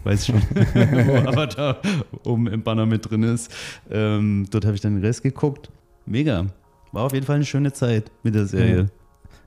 [0.05, 0.41] weiß ich schon,
[1.07, 1.83] wo Avatar
[2.25, 3.53] oben im Banner mit drin ist.
[3.91, 5.71] Ähm, dort habe ich dann den Rest geguckt.
[6.07, 6.47] Mega.
[6.93, 8.89] War auf jeden Fall eine schöne Zeit mit der Serie.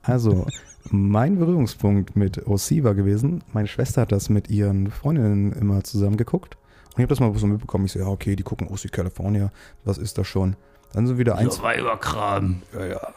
[0.03, 0.45] Also,
[0.91, 6.17] mein Berührungspunkt mit OC war gewesen, meine Schwester hat das mit ihren Freundinnen immer zusammen
[6.17, 6.57] geguckt.
[6.89, 7.85] Und ich habe das mal so mitbekommen.
[7.85, 9.51] Ich so, ja, okay, die gucken OC California.
[9.83, 10.55] Was ist das schon?
[10.93, 12.61] Dann sind wieder ein, So Weiberkram.
[12.75, 13.13] ja, ja.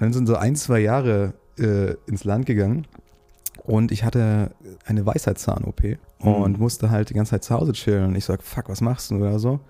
[0.00, 2.86] Dann sind so ein, zwei Jahre äh, ins Land gegangen
[3.64, 4.50] und ich hatte
[4.84, 6.58] eine Weisheitszahn-OP und Mhm.
[6.58, 8.06] musste halt die ganze Zeit zu Hause chillen.
[8.06, 9.60] Und ich sag, fuck, was machst du oder so?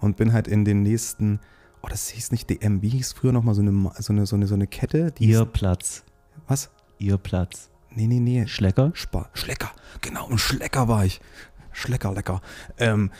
[0.00, 1.40] Und bin halt in den nächsten,
[1.82, 4.46] oh, das hieß nicht DM, wie hieß früher nochmal so eine, so eine, so eine,
[4.46, 5.12] so eine Kette?
[5.12, 6.04] Die Ihr hieß, Platz.
[6.48, 6.70] was?
[6.98, 7.70] Ihr Platz.
[7.90, 8.46] Nee, nee, nee.
[8.46, 8.90] Schlecker?
[8.94, 9.70] Spa Schlecker,
[10.00, 11.20] genau, im Schlecker war ich.
[11.72, 12.40] Schlecker, lecker.
[12.78, 13.10] Ähm,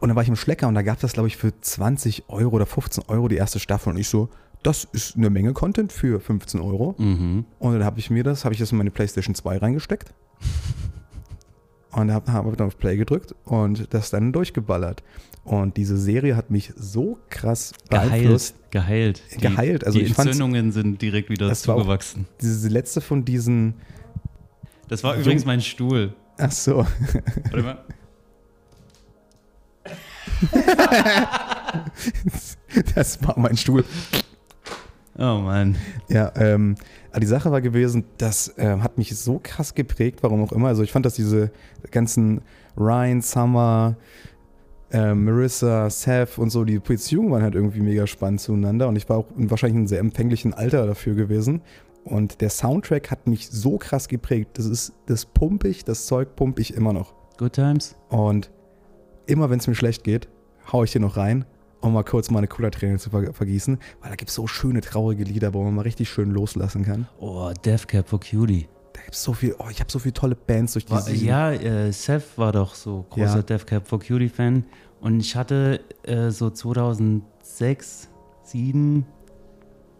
[0.00, 2.28] und dann war ich im Schlecker und da gab es das, glaube ich, für 20
[2.28, 3.90] Euro oder 15 Euro die erste Staffel.
[3.92, 4.28] Und ich so,
[4.62, 6.94] das ist eine Menge Content für 15 Euro.
[6.98, 7.44] Mhm.
[7.58, 10.14] Und dann habe ich mir das, habe ich das in meine PlayStation 2 reingesteckt.
[11.90, 15.02] Und habe hab dann auf Play gedrückt und das dann durchgeballert.
[15.44, 18.54] Und diese Serie hat mich so krass beeinflusst.
[18.70, 19.20] Geheilt.
[19.28, 19.34] Geheilt.
[19.34, 22.26] Die, Geheilt, also die Entzündungen sind direkt wieder Das war zugewachsen.
[22.40, 23.74] Diese letzte von diesen,
[24.88, 26.14] Das war übrigens mein Stuhl.
[26.38, 26.86] ach so,
[27.50, 27.84] Warte mal.
[32.94, 33.84] das war mein Stuhl.
[35.18, 35.76] Oh Mann.
[36.08, 36.76] Ja, ähm,
[37.18, 40.68] die Sache war gewesen, das ähm, hat mich so krass geprägt, warum auch immer.
[40.68, 41.50] Also ich fand, dass diese
[41.90, 42.40] ganzen
[42.78, 43.96] Ryan, Summer,
[44.90, 49.08] äh, Marissa, Seth und so, die Beziehungen waren halt irgendwie mega spannend zueinander und ich
[49.08, 51.62] war auch in wahrscheinlich in einem sehr empfänglichen Alter dafür gewesen.
[52.04, 54.58] Und der Soundtrack hat mich so krass geprägt.
[54.58, 57.14] Das ist, das pump ich, das Zeug pump ich immer noch.
[57.38, 57.96] Good Times?
[58.08, 58.50] Und
[59.26, 60.28] immer wenn es mir schlecht geht,
[60.72, 61.44] hau ich hier noch rein,
[61.82, 65.24] um mal kurz meine Cola-Tränen zu ver vergießen, weil da gibt es so schöne, traurige
[65.24, 67.06] Lieder, wo man mal richtig schön loslassen kann.
[67.18, 68.68] Oh, Death Cab for Cutie.
[68.94, 71.24] Da gibt es so viel, oh, ich habe so viele tolle Bands durch War, diese.
[71.24, 73.42] ja, äh, Seth war doch so großer Ja.
[73.42, 74.64] Death Cab for Cutie Fan.
[75.00, 78.08] Und ich hatte äh, so 2006,
[78.44, 79.04] 2007,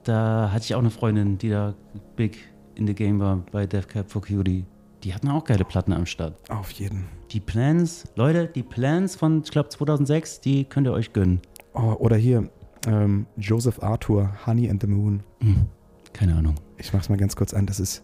[0.04, 1.74] da hatte ich auch eine Freundin, die da
[2.16, 2.38] big
[2.74, 4.64] in the game war bei Death Cab for Cutie.
[5.04, 6.34] Die hatten auch geile Platten am Start.
[6.48, 7.06] Auf jeden.
[7.32, 11.40] Die Plans, Leute, die Plans von, ich glaube, 2006, die könnt ihr euch gönnen.
[11.74, 12.50] Oh, oder hier,
[12.86, 15.22] ähm, Joseph Arthur, Honey and the Moon.
[15.40, 15.66] Hm,
[16.12, 16.54] keine Ahnung.
[16.76, 17.64] Ich mach's mal ganz kurz an.
[17.66, 18.02] Das ist,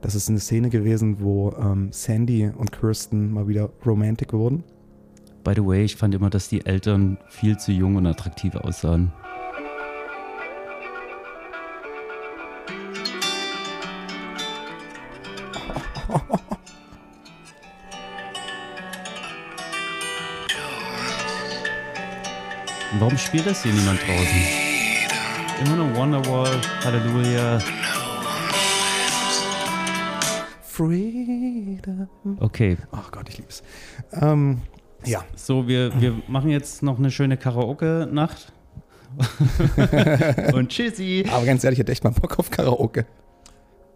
[0.00, 4.64] das ist eine Szene gewesen, wo ähm, Sandy und Kirsten mal wieder romantic wurden.
[5.44, 9.12] By the way, ich fand immer, dass die Eltern viel zu jung und attraktiv aussahen.
[22.98, 24.42] Warum spielt das hier niemand draußen?
[25.64, 27.58] Immer nur Wonderwall, Halleluja.
[30.62, 32.08] Freedom.
[32.40, 33.62] Okay, Ach Gott, ich lieb's.
[34.12, 34.58] Ähm,
[35.04, 35.24] ja.
[35.36, 38.52] So, wir, wir machen jetzt noch eine schöne Karaoke-Nacht.
[40.52, 41.24] Und tschüssi.
[41.32, 43.06] Aber ganz ehrlich, ich hätte echt mal Bock auf Karaoke.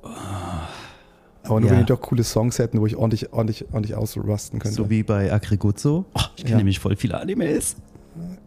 [0.03, 1.71] Aber nur Ja.
[1.71, 4.77] wenn die doch coole Songs hätten, wo ich ordentlich, ordentlich, ordentlich ausrasten könnte.
[4.77, 6.05] So wie bei Agriguzzo.
[6.15, 6.57] Oh, ich kenne Ja.
[6.59, 7.77] nämlich voll viele Animes.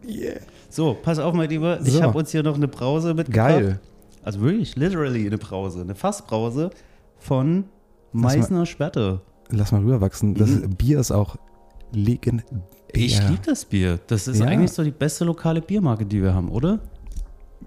[0.06, 0.36] Yeah.
[0.70, 1.80] So, pass auf, mein Lieber.
[1.82, 2.02] Ich So.
[2.02, 3.48] habe uns hier noch eine Brause mitgebracht.
[3.48, 3.80] Geil.
[4.22, 5.80] Also wirklich, literally eine Brause.
[5.82, 6.70] Eine Fassbrause
[7.18, 7.64] von
[8.12, 9.20] mal- Meißner Schwerte.
[9.50, 10.34] Lass mal rüberwachsen.
[10.34, 10.70] Das Mhm.
[10.76, 11.36] Bier ist auch
[11.92, 12.44] legendär.
[12.92, 13.98] Ich liebe das Bier.
[14.06, 14.46] Das ist Ja.
[14.46, 16.80] eigentlich so die beste lokale Biermarke, die wir haben, oder?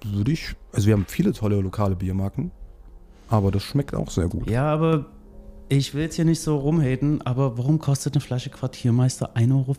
[0.05, 2.51] Würde ich, also wir haben viele tolle lokale Biermarken,
[3.29, 4.49] aber das schmeckt auch sehr gut.
[4.49, 5.05] Ja, aber
[5.67, 9.75] ich will jetzt hier nicht so rumhaten, aber warum kostet eine Flasche Quartiermeister 1,50 Euro?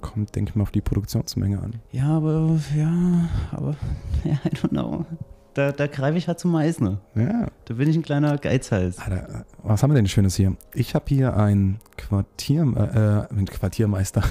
[0.00, 1.74] Kommt, denke ich mal, auf die Produktionsmenge an.
[1.92, 3.76] Ja, aber, ja, aber,
[4.24, 5.04] ja, I don't know.
[5.54, 7.00] Da, da greife ich halt zum Meißner.
[7.16, 7.48] Ja.
[7.64, 8.98] Da bin ich ein kleiner Geizhals.
[8.98, 10.56] Alter, was haben wir denn Schönes hier?
[10.74, 12.62] Ich habe hier ein Quartier,
[13.30, 14.22] äh, ein Quartiermeister,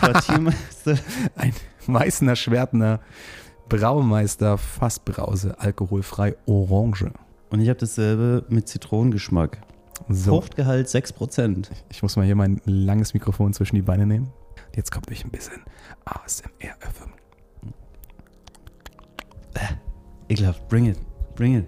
[0.00, 0.96] Quartiermeister.
[1.36, 1.52] ein
[1.86, 3.00] Meißner Schwertner
[3.68, 7.12] Braumeister Fassbrause, alkoholfrei Orange.
[7.50, 9.58] Und ich habe dasselbe mit Zitronengeschmack.
[10.08, 11.68] So, Fruchtgehalt 6%.
[11.90, 14.30] ich muss mal hier mein langes Mikrofon zwischen die Beine nehmen.
[14.76, 15.62] Jetzt kommt euch ein bisschen
[16.04, 17.14] ASMR öffnen.
[20.28, 20.68] Ekelhaft.
[20.68, 20.98] Bring it.
[21.34, 21.66] Bring it.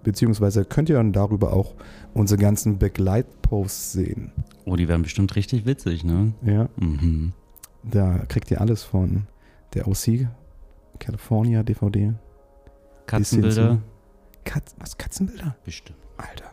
[0.07, 1.75] Beziehungsweise könnt ihr dann darüber auch
[2.15, 4.31] unsere ganzen Begleitposts sehen.
[4.65, 6.33] Oh, die werden bestimmt richtig witzig, ne?
[6.43, 6.69] Ja.
[6.77, 7.33] Mhm.
[7.83, 9.27] Da kriegt ihr alles von
[9.75, 10.29] der OC
[11.01, 12.15] California DVD.
[13.07, 13.79] Katzenbilder.
[14.45, 15.57] Katz, was, Katzenbilder?
[15.65, 15.99] Bestimmt.
[16.19, 16.53] Alter.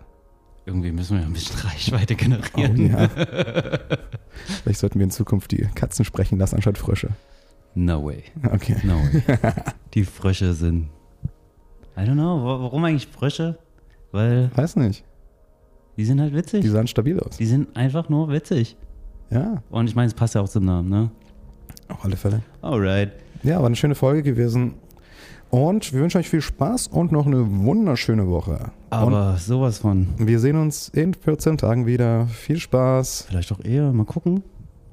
[0.66, 2.92] Irgendwie müssen wir ja ein bisschen Reichweite Oh, generieren.
[2.92, 3.08] ja.
[4.64, 7.10] Vielleicht sollten wir in Zukunft die Katzen sprechen lassen anstatt Frösche.
[7.76, 8.24] No way.
[8.52, 8.78] Okay.
[8.84, 9.22] No way.
[9.94, 10.90] Die Frösche sind.
[11.98, 12.44] I don't know.
[12.44, 13.58] wa- Warum eigentlich Frösche?
[14.12, 15.04] Weil Weiß nicht.
[15.98, 16.62] die sind halt witzig.
[16.62, 17.38] Die sahen stabil aus.
[17.38, 18.76] Die sind einfach nur witzig.
[19.30, 21.10] Ja, Und ich meine, es passt ja auch zum Namen, ne?
[21.90, 22.42] auf alle Fälle.
[22.62, 23.12] Alright.
[23.44, 24.76] Ja, war eine schöne Folge gewesen.
[25.50, 28.72] Und wir wünschen euch viel Spaß und noch eine wunderschöne Woche.
[28.90, 30.08] Aber sowas von.
[30.18, 32.26] Und wir sehen uns in 14 Tagen wieder.
[32.28, 33.26] Viel Spaß.
[33.30, 33.92] Vielleicht auch eher.
[33.94, 34.44] Mal gucken.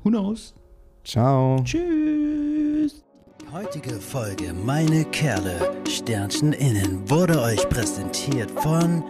[0.04, 0.54] Who knows?
[1.04, 1.62] Ciao.
[1.64, 3.02] Tschüss.
[3.52, 9.02] Heutige Folge Meine Kerle Sternchen innen wurde euch präsentiert von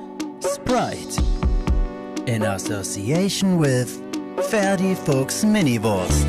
[0.43, 1.23] Sprite
[2.25, 4.01] in association with
[4.49, 6.27] Ferdi Fuchs Miniwurst.